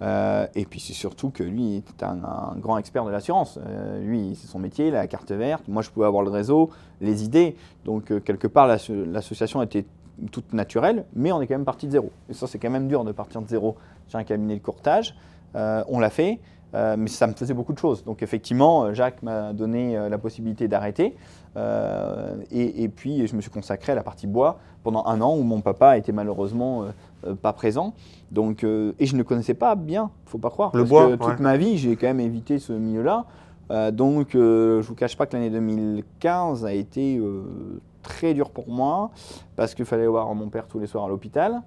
[0.02, 3.60] Euh, et puis c'est surtout que lui est un, grand expert de l'assurance.
[4.02, 5.68] Lui, c'est son métier, la carte verte.
[5.68, 6.70] Moi, je pouvais avoir le réseau,
[7.02, 7.56] les idées.
[7.86, 9.86] Donc, quelque part, l'association était
[10.30, 12.12] toute naturelle, mais on est quand même parti de zéro.
[12.30, 13.76] Et ça, c'est quand même dur de partir de zéro
[14.10, 15.16] J'ai un cabinet de courtage.
[15.54, 16.40] on l'a fait,
[16.74, 18.04] mais ça me faisait beaucoup de choses.
[18.04, 21.16] Donc, effectivement, Jacques m'a donné la possibilité d'arrêter.
[22.52, 25.44] Et, et, puis, je me suis consacré à la partie bois pendant un an où
[25.44, 26.86] mon papa était malheureusement
[27.28, 27.94] euh, pas présent.
[28.32, 30.72] Donc, euh, et je ne connaissais pas bien, faut pas croire.
[30.74, 33.26] Le parce bois, que toute ma vie, j'ai quand même évité ce milieu-là.
[33.70, 37.22] Euh, donc, je vous cache pas que l'année 2015 a été
[38.02, 39.12] très dur pour moi
[39.56, 41.62] parce qu'il fallait voir mon père tous les soirs à l'hôpital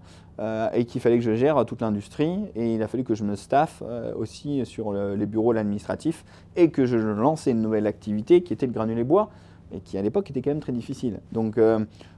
[0.73, 3.37] et qu'il fallait que je gère toute l'industrie et il a fallu que je me
[3.37, 3.85] staffe
[4.17, 6.25] aussi sur les bureaux administratifs
[6.57, 9.31] et que je lançais une nouvelle activité qui était le granulé bois
[9.73, 11.21] et qui à l'époque était quand même très difficile.
[11.31, 11.57] Donc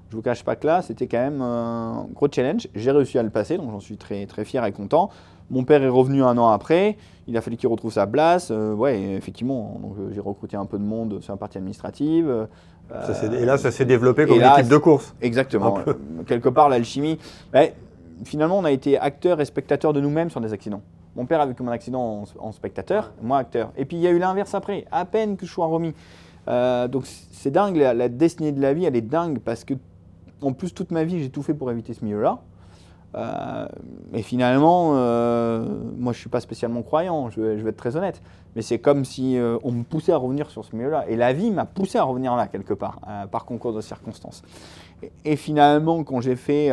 [0.09, 2.68] je ne vous cache pas que là, c'était quand même un gros challenge.
[2.74, 5.11] J'ai réussi à le passer, donc j'en suis très, très fier et content.
[5.50, 6.96] Mon père est revenu un an après.
[7.26, 8.50] Il a fallu qu'il retrouve sa place.
[8.52, 12.46] Euh, ouais, effectivement, euh, j'ai recruté un peu de monde sur la partie administrative.
[12.92, 15.14] Euh, et là, ça s'est développé comme une équipe de course.
[15.20, 15.79] Exactement.
[16.27, 17.18] Quelque part, l'alchimie.
[18.25, 20.83] finalement, on a été acteur et spectateur de nous-mêmes sur des accidents.
[21.16, 23.72] Mon père a vécu mon accident en, spectateur, moi acteur.
[23.77, 24.85] Et puis il y a eu l'inverse après.
[24.92, 25.94] À peine que je sois remis.
[26.46, 29.75] donc c'est dingue, la, la, destinée de la vie, elle est dingue parce que
[30.42, 32.40] en plus, toute ma vie, j'ai tout fait pour éviter ce milieu-là.
[33.16, 33.66] Euh,
[34.12, 38.20] et finalement, euh, moi, je ne suis pas spécialement croyant, je vais, être très honnête.
[38.55, 41.05] Mais c'est comme si euh, on me poussait à revenir sur ce milieu-là.
[41.09, 43.00] Et la vie m'a poussé à revenir là, quelque part,
[43.31, 44.42] par concours de circonstances.
[45.24, 46.70] Et, finalement, quand j'ai fait,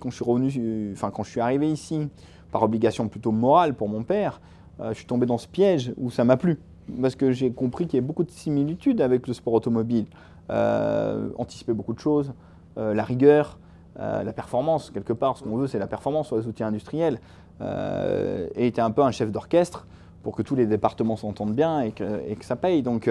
[0.00, 2.08] quand je suis revenu, enfin, quand je suis arrivé ici,
[2.50, 4.40] par obligation plutôt morale pour mon père,
[4.80, 6.58] je suis tombé dans ce piège où ça m'a plu.
[7.00, 10.06] Parce que j'ai compris qu'il y a beaucoup de similitudes avec le sport automobile.
[10.48, 12.32] anticiper beaucoup de choses,
[12.78, 13.58] euh, la rigueur,
[13.98, 17.20] euh, la performance, quelque part, ce qu'on veut, c'est la performance sur les outils industriels.
[17.60, 19.86] Euh, et était un peu un chef d'orchestre
[20.22, 22.04] pour que tous les départements s'entendent bien et que,
[22.40, 22.82] ça paye.
[22.82, 23.10] Donc,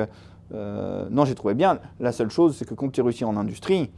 [0.51, 1.79] non, j'ai trouvé bien.
[1.99, 3.91] La seule chose, c'est que quand tu réussis en industrie,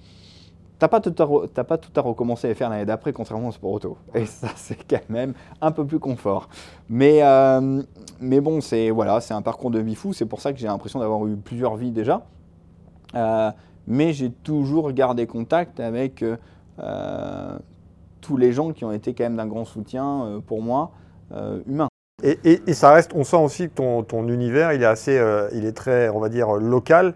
[0.80, 3.98] T'as pas, pas tout à recommencer à faire l'année d'après, contrairement au sport auto.
[4.16, 6.50] Et ça, c'est quand même un peu plus confort.
[6.90, 7.22] Mais,
[8.20, 10.12] mais bon, c'est voilà, un parcours de vie fou.
[10.12, 12.24] C'est pour ça que j'ai l'impression d'avoir eu plusieurs vies déjà
[13.88, 16.38] mais j'ai toujours gardé contact avec euh, euh,
[18.22, 20.92] tous les gens qui ont été quand même d'un grand soutien euh, pour moi,
[21.66, 21.88] humain.
[22.24, 25.20] Et, ça reste, on sent aussi que ton, ton univers, il est assez,
[25.54, 27.16] il est très, on va dire, local.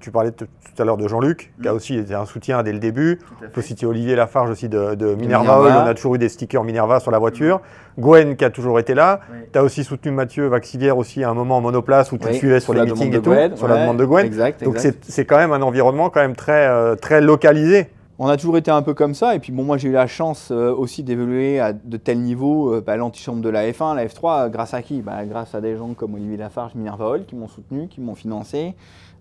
[0.00, 0.32] Tu parlais
[0.74, 1.76] tout à l'heure de Jean-Luc, qui a mm.
[1.76, 3.18] aussi été un soutien dès le début.
[3.44, 5.60] On peut citer Olivier Lafarge aussi de, Minerva.
[5.60, 7.60] On a toujours eu des stickers Minerva sur la voiture.
[7.96, 8.00] Mm.
[8.00, 9.20] Gwen qui a toujours été là.
[9.52, 12.60] Tu as aussi soutenu Mathieu Vaxivière aussi à un moment en monoplace où tu suivais
[12.60, 14.30] sur, les meetings et tout, sur la demande de Gwen.
[14.62, 17.88] Donc c'est quand même un environnement quand même très, euh, très localisé.
[18.24, 19.34] On a toujours été un peu comme ça.
[19.34, 22.72] Et puis bon, moi j'ai eu la chance euh, aussi d'évoluer à de tels niveaux,
[22.72, 25.02] euh, bah, l'antichambre de la F1, la F3, grâce à qui?
[25.02, 28.14] Bah, Grâce à des gens comme Olivier Lafarge, Minerva Hall qui m'ont soutenu, qui m'ont
[28.14, 28.76] financé.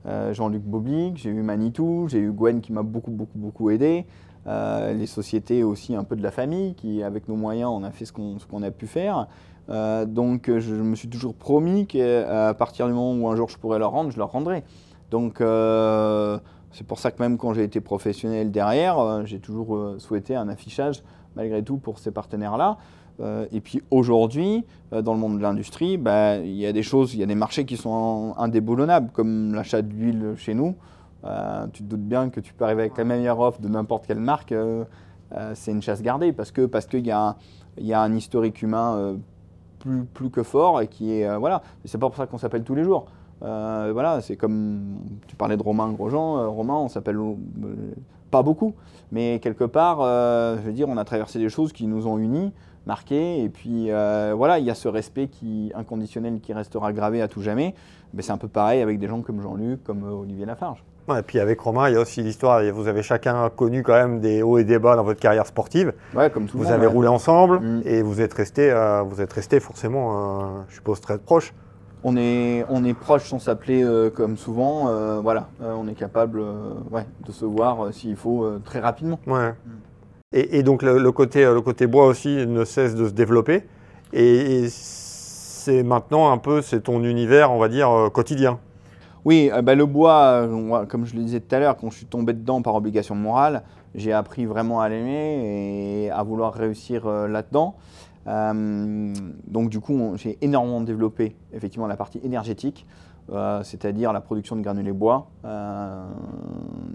[0.06, 4.06] Euh, Jean-Luc Boblic, j'ai eu Manitou, j'ai eu Gwen qui m'a beaucoup, beaucoup, beaucoup aidé.
[4.46, 7.90] Euh, les sociétés aussi un peu de la famille qui, avec nos moyens, on a
[7.90, 9.26] fait ce qu'on a pu faire.
[9.68, 13.80] donc je me suis toujours promis qu'à partir du moment où un jour je pourrais
[13.80, 14.64] leur rendre, je leur rendrai.
[15.10, 15.42] Donc
[16.72, 21.04] c'est pour ça que même quand j'ai été professionnel derrière, j'ai toujours souhaité un affichage
[21.36, 22.78] malgré tout pour ces partenaires-là.
[23.20, 26.84] Euh, et puis aujourd'hui, euh, dans le monde de l'industrie, bah, il y a des
[26.84, 30.76] choses, il y a des marchés qui sont indéboulonnables, comme l'achat d'huile chez nous.
[31.24, 34.08] Euh, tu te doutes bien que tu peux arriver avec la meilleure offre de n'importe
[34.08, 34.54] quelle marque,
[35.54, 37.38] c'est une chasse gardée parce que parce qu'il y, a,
[37.78, 39.16] y a un historique humain
[39.80, 41.62] plus, plus que fort et qui est voilà.
[41.86, 43.06] C'est pas pour ça qu'on s'appelle tous les jours.
[43.42, 46.50] Voilà, c'est comme tu parlais de Romain Grosjean.
[46.52, 47.20] Romain, on s'appelle
[48.30, 48.74] pas beaucoup,
[49.12, 50.02] mais quelque part,
[50.58, 52.54] je veux dire, on a traversé des choses qui nous ont unis
[52.86, 53.44] marqué.
[53.44, 57.28] Et puis euh, voilà, il y a ce respect qui, inconditionnel qui restera gravé à
[57.28, 57.76] tout jamais.
[58.14, 60.84] Mais c'est un peu pareil avec des gens comme Jean-Luc, comme euh, Olivier Lafarge.
[61.10, 64.20] et puis avec Romain, il y a aussi l'histoire, vous avez chacun connu quand même
[64.20, 65.94] des hauts et des bas dans votre carrière sportive.
[66.14, 67.82] Ouais, comme tout Vous avez roulé ensemble mm.
[67.86, 71.54] et vous êtes resté, euh, vous êtes resté forcément, je suppose, très proche.
[72.04, 73.86] On est, on est proche sans s'appeler
[74.16, 75.22] comme souvent.
[75.22, 76.42] voilà, on est capable
[76.90, 79.20] ouais, de se voir s'il faut très rapidement.
[79.28, 79.52] Ouais.
[79.52, 80.34] Mm.
[80.34, 83.64] Et, donc le, côté, le côté bois aussi ne cesse de se développer.
[84.14, 84.68] Et,
[85.62, 88.60] c'est maintenant un peu, c'est ton univers, on va dire, euh, quotidien.
[89.26, 91.98] Oui, euh, bah, le bois, euh, comme je le disais tout à l'heure, quand je
[91.98, 93.62] suis tombé dedans par obligation morale,
[93.94, 97.76] j'ai appris vraiment à l'aimer et à vouloir réussir là-dedans.
[98.26, 102.86] Donc du coup, j'ai énormément développé effectivement la partie énergétique.
[103.32, 106.06] Euh, c'est-à-dire la production de granulés bois euh,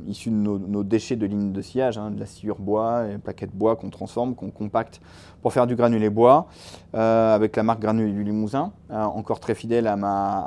[0.07, 3.55] issus de nos, déchets de lignes de sillage, hein, de la sciure bois et plaquettes
[3.55, 5.01] bois qu'on transforme, qu'on compacte
[5.41, 6.49] pour faire du granulé bois,
[6.95, 9.97] euh, avec la marque Granulé du Limousin, encore très fidèle à,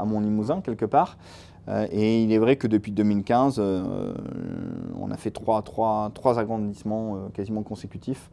[0.06, 1.18] mon Limousin quelque part.
[1.92, 5.64] et il est vrai que depuis 2015, on a fait trois,
[6.38, 8.30] agrandissements quasiment consécutifs.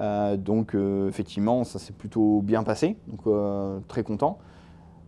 [0.00, 0.74] Donc
[1.08, 3.22] effectivement, ça s'est plutôt bien passé, donc
[3.88, 4.38] très content.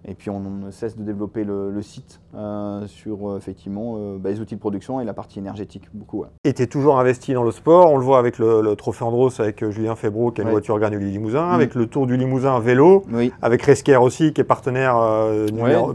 [0.07, 4.31] Et puis on ne cesse de développer le, site euh, sur euh, effectivement euh, bah,
[4.31, 6.25] les outils de production et la partie énergétique beaucoup.
[6.45, 9.41] Et tu es toujours investi dans le sport, on le voit avec le, Trophée Andros
[9.41, 11.53] avec Julien Febro qui a une voiture gagne du Limousin, mm.
[11.53, 13.05] avec le Tour du Limousin vélo,
[13.43, 14.95] avec Resker aussi qui est partenaire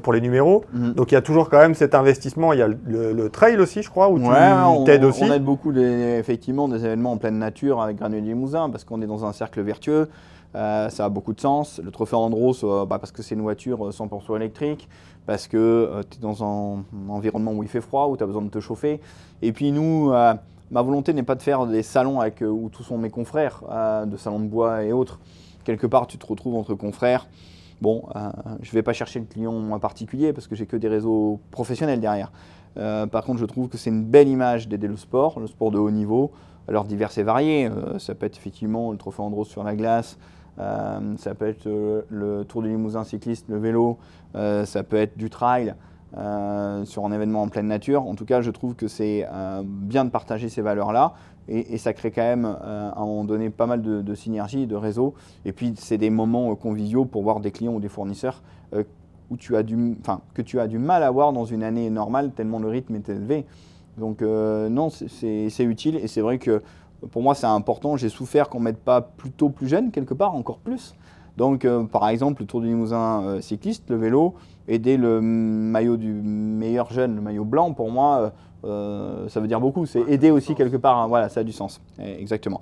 [0.01, 0.65] pour les numéros.
[0.73, 0.91] Mm.
[0.91, 3.83] Donc il y a toujours quand même cet investissement, il y a le, trail aussi
[3.83, 5.23] je crois, où tu t'aides aussi.
[5.23, 9.07] On aide beaucoup effectivement des événements en pleine nature avec Granulé Limousin parce qu'on est
[9.07, 10.09] dans un cercle vertueux.
[10.55, 11.79] Euh, ça a beaucoup de sens.
[11.83, 14.87] Le trophée Andros, euh, bah, parce que c'est une voiture 100% euh, électrique,
[15.25, 18.41] parce que tu es dans un, environnement où il fait froid, où tu as besoin
[18.41, 18.99] de te chauffer.
[19.41, 23.09] Et puis nous, ma volonté n'est pas de faire des salons où tous sont mes
[23.09, 23.63] confrères,
[24.05, 25.19] de salons de bois et autres.
[25.63, 27.27] Quelque part, tu te retrouves entre confrères.
[27.81, 28.03] Bon,
[28.61, 31.39] je ne vais pas chercher le client en particulier parce que j'ai que des réseaux
[31.51, 32.31] professionnels derrière.
[32.75, 35.79] par contre, je trouve que c'est une belle image d'aider le sport, le sport de
[35.79, 36.31] haut niveau,
[36.67, 37.69] alors divers et variés.
[37.97, 40.17] ça peut être effectivement le trophée Andros sur la glace,
[40.59, 43.97] euh, ça peut être euh, le Tour du Limousin cycliste, le vélo,
[44.35, 45.75] euh, ça peut être du trail.
[46.85, 48.05] sur un événement en pleine nature.
[48.05, 49.25] En tout cas, je trouve que c'est
[49.63, 51.15] bien de partager ces valeurs-là
[51.47, 55.15] et, ça crée quand même à un moment pas mal de, de synergie, de réseau.
[55.43, 58.43] Et puis, c'est des moments conviviaux pour voir des clients ou des fournisseurs
[59.31, 59.97] où tu as du,
[60.35, 63.09] que tu as du mal à voir dans une année normale tellement le rythme est
[63.09, 63.47] élevé.
[63.97, 66.61] Donc, non, c'est utile et c'est vrai que
[67.11, 67.97] pour moi, c'est important.
[67.97, 70.95] J'ai souffert qu'on ne mette pas plutôt plus jeune, quelque part, encore plus.
[71.37, 74.35] Donc, euh, par exemple, le Tour du Limousin euh, cycliste, le vélo,
[74.67, 78.31] aider le maillot du meilleur jeune, le maillot blanc, pour moi,
[78.65, 79.85] euh, ça veut dire beaucoup.
[79.85, 80.97] C'est aider aussi quelque part.
[80.97, 81.07] Hein.
[81.07, 81.81] voilà, ça a du sens.
[81.99, 82.61] exactement.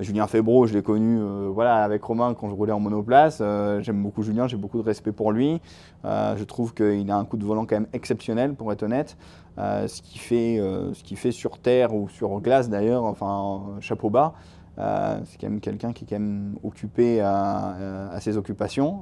[0.00, 3.40] Julien Febro, je l'ai connu voilà, avec Romain quand je roulais en monoplace.
[3.78, 5.60] J'aime beaucoup Julien, j'ai beaucoup de respect pour lui.
[6.02, 9.16] je trouve qu'il a un coup de volant quand même exceptionnel, pour être honnête.
[9.58, 14.08] Euh, ce, qui fait, euh, ce fait sur terre ou sur glace d'ailleurs, enfin chapeau
[14.08, 14.34] bas.
[14.78, 19.00] Euh, c'est quand même quelqu'un qui est quand même occupé à, ses occupations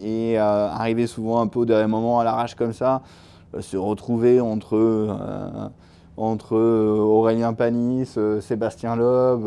[0.00, 3.02] et arriver souvent un peu au dernier moment à l'arrache comme ça,
[3.60, 5.16] se retrouver entre,
[6.16, 9.46] entre Aurélien Panis, Sébastien Loeb,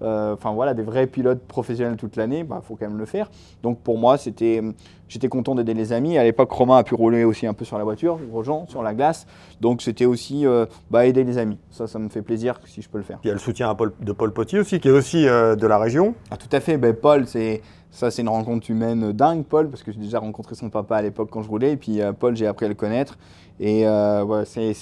[0.00, 3.30] enfin voilà, des vrais pilotes professionnels toute l'année, il bah, faut quand même le faire.
[3.62, 4.62] Donc pour moi, c'était,
[5.08, 6.18] j'étais content d'aider les amis.
[6.18, 8.94] À l'époque, Romain a pu rouler aussi un peu sur la voiture, Grosjean, sur la
[8.94, 9.26] glace.
[9.60, 11.58] Donc c'était aussi euh, bah, aider les amis.
[11.70, 13.18] Ça, ça me fait plaisir si je peux le faire.
[13.24, 15.78] Il y a le soutien de Paul Potier aussi, qui est aussi euh, de la
[15.78, 16.14] région.
[16.30, 16.76] Ah, tout à fait.
[16.78, 20.54] Ben, Paul, c'est ça, c'est une rencontre humaine dingue, Paul, parce que j'ai déjà rencontré
[20.54, 21.72] son papa à l'époque quand je roulais.
[21.72, 23.18] Et puis Paul, j'ai appris à le connaître.
[23.60, 23.86] Et
[24.44, 24.74] c'est,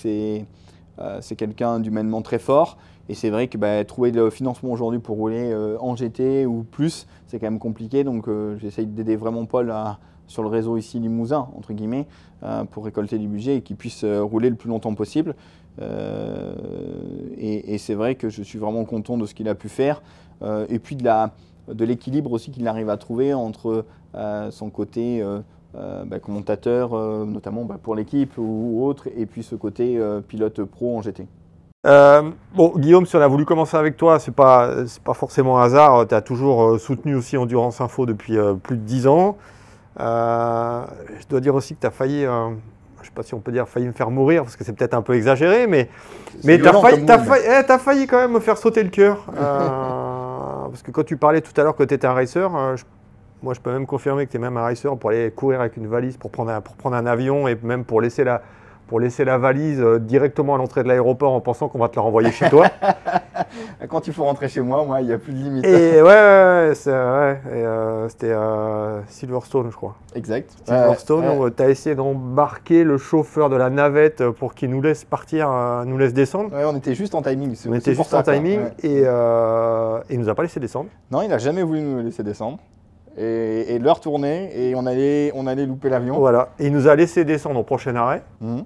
[1.21, 2.77] c'est quelqu'un d'humainement très fort.
[3.09, 6.65] Et c'est vrai que bah, trouver le financement aujourd'hui pour rouler euh, en GT ou
[6.65, 8.05] plus, c'est quand même compliqué.
[8.05, 9.73] Donc euh, j'essaye d'aider vraiment Paul
[10.27, 12.07] sur le réseau ici Limousin, entre guillemets,
[12.43, 15.35] euh, pour récolter du budget et qu'il puisse rouler le plus longtemps possible.
[17.39, 20.03] et, c'est vrai que je suis vraiment content de ce qu'il a pu faire.
[20.69, 23.85] et puis de l'équilibre aussi qu'il arrive à trouver entre
[24.51, 25.23] son côté
[25.75, 26.97] bah, commentateur,
[27.27, 31.27] notamment bah, pour l'équipe ou, autre, et puis ce côté pilote pro en GT.
[31.87, 34.71] Euh, bon, Guillaume, si on a voulu commencer avec toi, c'est pas,
[35.05, 36.07] pas forcément un hasard.
[36.09, 39.37] Tu as toujours euh, soutenu aussi Endurance Info depuis euh, plus de 10 ans.
[40.01, 40.83] Euh,
[41.21, 42.49] je dois dire aussi que tu as failli, euh,
[43.01, 44.95] je sais pas si on peut dire failli me faire mourir, parce que c'est peut-être
[44.95, 45.89] un peu exagéré, mais,
[46.45, 49.25] mais tu as failli, mot, failli, eh, failli quand même me faire sauter le cœur.
[49.39, 49.69] Euh,
[50.71, 52.85] parce que quand tu parlais tout à l'heure que tu étais un racer, euh, je-
[53.43, 55.77] moi je peux même confirmer que tu es même un racer pour aller courir avec
[55.77, 58.43] une valise, pour prendre un, pour prendre un avion et même pour laisser la,
[58.87, 61.97] pour laisser la valise euh, directement à l'entrée de l'aéroport en pensant qu'on va te
[61.97, 62.67] la renvoyer chez toi.
[63.89, 65.65] Quand il faut rentrer chez moi, moi, il n'y a plus de limite.
[65.65, 69.95] Et ouais, ouais, ouais, c'est- ouais, et, euh, c'était euh, Silverstone, je crois.
[70.15, 70.51] Exact.
[70.65, 75.05] Silverstone, où tu as essayé d'embarquer le chauffeur de la navette pour qu'il nous laisse
[75.05, 76.53] partir, euh, nous laisse descendre.
[76.55, 77.55] Ouais, on était juste en timing.
[77.55, 79.01] c'est On était juste en timing et,
[80.11, 80.89] il nous a pas laissé descendre.
[81.11, 82.59] Non, il n'a jamais voulu nous laisser descendre.
[83.19, 86.19] Et, et l'heure tournait et on allait, on allait louper l'avion.
[86.19, 86.51] Voilà.
[86.59, 88.23] Et il nous a laissé descendre au prochain arrêt.
[88.41, 88.65] Mhm.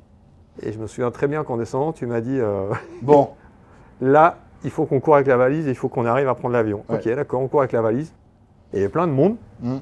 [0.63, 2.71] Et je me souviens très bien qu'en descendant, tu m'as dit euh,
[3.03, 3.31] Bon,
[4.01, 6.53] là, il faut qu'on court avec la valise et il faut qu'on arrive à prendre
[6.55, 6.85] l'avion.
[6.89, 6.97] Ouais.
[6.97, 8.13] Ok, d'accord, on court avec la valise.
[8.73, 9.37] Et il y avait plein de monde.
[9.63, 9.81] Mhm.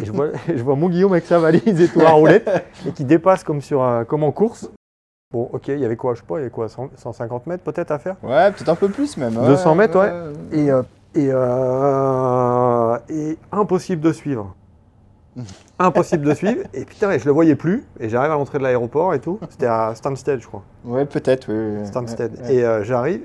[0.00, 2.48] Et je vois, je vois mon Guillaume avec sa valise et tout à roulette
[2.86, 4.70] et qui dépasse comme, sur, un- comme en course.
[5.32, 7.46] Bon, ok, il y avait quoi, je sais pas, il y avait quoi, 100 150
[7.48, 8.14] mètres peut-être à faire?
[8.22, 9.34] Ouais, peut-être un peu plus même.
[9.34, 10.12] 200 mètres, ouais.
[10.56, 10.82] Et, euh,
[11.16, 14.54] et, euh, et impossible de suivre.
[15.78, 16.62] Impossible de suivre.
[16.72, 17.84] Et putain, et je le voyais plus.
[18.00, 19.38] Et j'arrive à l'entrée de l'aéroport et tout.
[19.50, 20.62] C'était à Stansted, je crois.
[20.84, 21.80] Ouais, peut-être, oui.
[21.80, 21.86] oui.
[21.86, 22.32] Stansted.
[22.32, 22.54] Ouais, ouais.
[22.54, 23.22] Et euh, j'arrive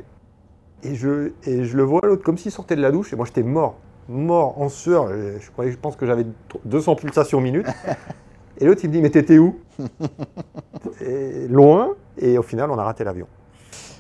[0.84, 3.14] et je, et je le vois l'autre comme s'il sortait de la douche.
[3.14, 3.76] Et moi, j'étais mort.
[4.10, 5.10] Mort en sueur.
[5.10, 6.26] Je, croyais, je pense que j'avais
[6.66, 7.68] 200 pulsations minute.
[8.58, 9.60] Et l'autre, il me dit Mais t'étais où?
[11.02, 11.96] Et Loin.
[12.18, 13.28] Et au final, on a raté l'avion.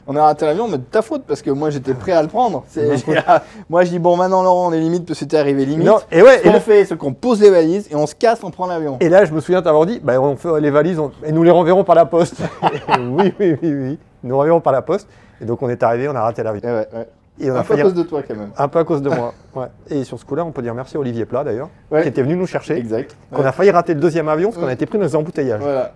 [0.07, 2.27] On a raté l'avion, mais de ta faute, parce que moi j'étais prêt à le
[2.27, 2.63] prendre.
[2.67, 3.15] Faute.
[3.69, 5.85] moi je dis, bon, maintenant Laurent, on est limite, parce que c'était arrivé limite.
[5.85, 8.15] Non, et ouais, Ce et là- fait, c'est qu'on pose les valises et on se
[8.15, 8.97] casse, on prend l'avion.
[8.99, 11.43] Et là, je me souviens t'avoir dit, bah, on fait les valises on- et nous
[11.43, 12.35] les renverrons par la poste.
[12.99, 13.99] oui, oui, oui, oui.
[14.23, 15.07] Nous renverrons par la poste.
[15.41, 16.61] Et donc, on est arrivé, on a raté l'avion.
[16.63, 17.07] Ouais, ouais.
[17.39, 18.51] Et on a Un peu à cause de toi quand même.
[18.57, 19.33] un peu à cause de moi.
[19.55, 19.67] Ouais.
[19.89, 22.03] Et sur ce coup-là, on peut dire merci à Olivier Plat d'ailleurs, Ouais.
[22.03, 22.77] qui était venu nous chercher.
[22.77, 23.15] Exact.
[23.33, 23.47] Qu'on Ouais.
[23.47, 25.59] a failli rater le deuxième avion parce qu'on a été pris dans les embouteillages.
[25.61, 25.91] Voilà.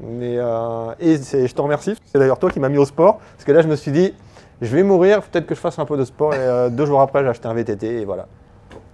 [0.00, 1.94] Mais, euh, et je te remercie.
[2.06, 3.18] C'est d'ailleurs toi qui m'as mis au sport.
[3.36, 4.14] Parce que là, je me suis dit,
[4.60, 6.34] je vais mourir, peut-être que je fasse un peu de sport.
[6.34, 8.26] Et euh, deux jours après, j'ai acheté un VTT et voilà.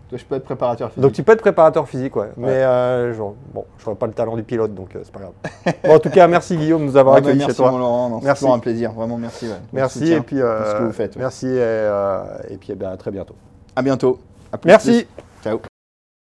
[0.08, 1.02] Toi, je peux être préparateur physique.
[1.02, 2.30] Donc tu peux être préparateur physique, ouais.
[2.38, 5.20] Mais euh, genre, bon, je n'aurais pas le talent du pilote, donc euh, c'est pas
[5.20, 5.32] grave.
[5.84, 7.70] Bon, en tout cas, merci Guillaume de nous avoir accueillis merci chez toi.
[7.70, 8.48] mon Laurent, non, c'est Merci.
[8.48, 9.46] un plaisir, vraiment merci.
[9.48, 9.54] ouais.
[9.72, 11.16] Merci Soutien et puis euh, pour ce que vous faites.
[11.16, 11.20] ouais.
[11.22, 13.34] merci et, euh, et puis eh bien, à très bientôt.
[13.76, 14.18] À bientôt.
[14.50, 14.68] À plus.
[14.68, 15.06] Merci.
[15.44, 15.60] Ciao.